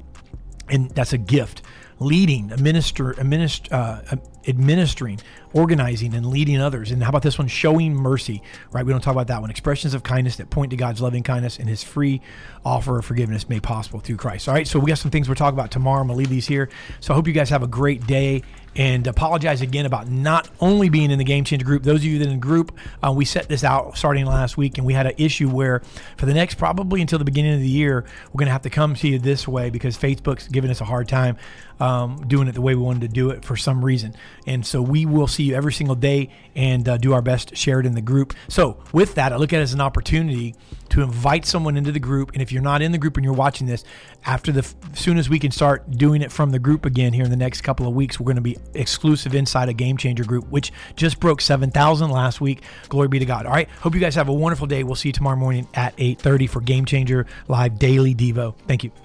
and 0.69 0.91
that's 0.91 1.13
a 1.13 1.19
gift. 1.19 1.63
Leading, 1.99 2.51
a 2.51 2.57
minister, 2.57 3.13
a 3.13 3.23
minister, 3.23 3.73
uh, 3.73 4.17
administering, 4.49 5.21
organizing, 5.53 6.15
and 6.15 6.27
leading 6.27 6.61
others. 6.61 6.91
And 6.91 7.03
how 7.03 7.11
about 7.11 7.23
this 7.23 7.39
one? 7.39 7.49
Showing 7.49 7.95
mercy, 7.95 8.43
right? 8.71 8.85
We 8.85 8.93
don't 8.93 9.01
talk 9.01 9.13
about 9.13 9.29
that 9.29 9.41
one. 9.41 9.51
Expressions 9.51 9.95
of 9.95 10.03
kindness 10.03 10.37
that 10.37 10.51
point 10.51 10.71
to 10.71 10.77
God's 10.77 11.01
loving 11.01 11.23
kindness 11.23 11.59
and 11.59 11.69
his 11.69 11.83
free 11.83 12.21
offer 12.65 12.99
of 12.99 13.05
forgiveness 13.05 13.49
made 13.49 13.63
possible 13.63 14.01
through 14.01 14.17
Christ. 14.17 14.49
All 14.49 14.55
right, 14.55 14.67
so 14.67 14.79
we 14.79 14.89
got 14.89 14.99
some 14.99 15.11
things 15.11 15.29
we're 15.29 15.35
talking 15.35 15.59
about 15.59 15.71
tomorrow. 15.71 16.01
I'm 16.01 16.09
going 16.09 16.17
to 16.17 16.19
leave 16.19 16.31
these 16.31 16.47
here. 16.47 16.69
So 17.01 17.13
I 17.13 17.17
hope 17.17 17.27
you 17.27 17.33
guys 17.33 17.51
have 17.51 17.63
a 17.63 17.69
great 17.69 18.07
day 18.07 18.43
and 18.75 19.07
apologize 19.07 19.61
again 19.61 19.85
about 19.85 20.09
not 20.09 20.49
only 20.61 20.89
being 20.89 21.11
in 21.11 21.19
the 21.19 21.25
game 21.25 21.45
changer 21.45 21.65
group 21.65 21.83
those 21.83 22.01
of 22.01 22.05
you 22.05 22.19
that 22.19 22.27
in 22.27 22.33
the 22.33 22.39
group 22.39 22.77
uh, 23.07 23.13
we 23.13 23.25
set 23.25 23.49
this 23.49 23.65
out 23.65 23.97
starting 23.99 24.25
last 24.25 24.57
week 24.57 24.79
and 24.79 24.87
we 24.87 24.95
had 24.95 25.07
an 25.07 25.13
issue 25.19 25.49
where 25.49 25.83
for 26.17 26.25
the 26.25 26.33
next 26.33 26.55
probably 26.55 27.01
until 27.01 27.19
the 27.19 27.25
beginning 27.25 27.53
of 27.53 27.61
the 27.61 27.69
year 27.69 28.05
we're 28.33 28.39
going 28.39 28.47
to 28.47 28.53
have 28.53 28.63
to 28.63 28.71
come 28.71 28.95
to 28.95 29.09
you 29.09 29.19
this 29.19 29.47
way 29.47 29.69
because 29.69 29.99
facebook's 29.99 30.49
giving 30.49 30.71
us 30.71 30.81
a 30.81 30.85
hard 30.85 31.07
time 31.07 31.37
um, 31.81 32.25
doing 32.29 32.49
it 32.49 32.53
the 32.53 32.61
way 32.61 32.75
we 32.75 32.83
wanted 32.83 33.03
to 33.03 33.09
do 33.09 33.31
it 33.31 33.45
for 33.45 33.57
some 33.57 33.85
reason 33.85 34.15
and 34.47 34.65
so 34.65 34.81
we 34.81 35.05
will 35.05 35.27
see 35.27 35.42
you 35.43 35.55
every 35.55 35.73
single 35.73 35.95
day 35.95 36.29
and 36.55 36.89
uh, 36.89 36.97
do 36.97 37.13
our 37.13 37.23
best 37.23 37.49
to 37.49 37.57
share 37.57 37.81
it 37.81 37.87
in 37.87 37.95
the 37.95 38.03
group 38.03 38.35
so 38.49 38.77
with 38.93 39.15
that 39.15 39.33
i 39.33 39.37
look 39.37 39.53
at 39.53 39.61
it 39.61 39.63
as 39.63 39.75
an 39.75 39.81
opportunity 39.81 40.55
to 40.93 41.01
invite 41.01 41.47
someone 41.47 41.79
into 41.79 41.91
the 41.91 41.99
group. 41.99 42.33
And 42.35 42.43
if 42.43 42.53
you're 42.53 42.63
not 42.63 42.83
in 42.83 42.93
the 42.93 42.99
group 42.99 43.17
and 43.17 43.25
you're 43.25 43.33
watching 43.33 43.67
this, 43.67 43.83
after 44.27 44.53
the 44.53 44.63
soon 44.93 45.17
as 45.17 45.29
we 45.29 45.39
can 45.39 45.51
start 45.51 45.91
doing 45.91 46.21
it 46.21 46.31
from 46.31 46.51
the 46.51 46.59
group 46.59 46.85
again 46.85 47.15
here 47.15 47.25
in 47.25 47.31
the 47.31 47.37
next 47.37 47.63
couple 47.63 47.89
of 47.89 47.95
weeks, 47.95 48.21
we're 48.21 48.25
going 48.25 48.37
to 48.37 48.43
be 48.43 48.59
exclusive 48.75 49.35
inside 49.35 49.71
a 49.71 49.73
Game 49.73 49.97
Changer 49.97 50.25
group, 50.25 50.47
which 50.49 50.71
just 50.95 51.19
broke 51.19 51.41
7,000 51.41 52.11
last 52.11 52.43
week. 52.43 52.63
Glory 52.91 53.09
be 53.09 53.19
to 53.19 53.25
God. 53.25 53.47
All 53.47 53.53
right. 53.53 53.71
Hope 53.81 53.95
you 53.95 54.01
guys 54.01 54.15
have 54.17 54.29
a 54.29 54.35
wonderful 54.35 54.67
day. 54.67 54.85
We'll 54.85 54.95
see 54.95 55.09
you 55.09 55.15
tomorrow 55.15 55.37
morning 55.37 55.67
at 55.73 55.97
8:30 55.97 56.47
for 56.47 56.61
Game 56.61 56.85
Changer 56.85 57.27
Live 57.49 57.79
Daily 57.79 58.15
Devo. 58.15 58.55
Thank 58.67 58.85
you. 58.85 59.02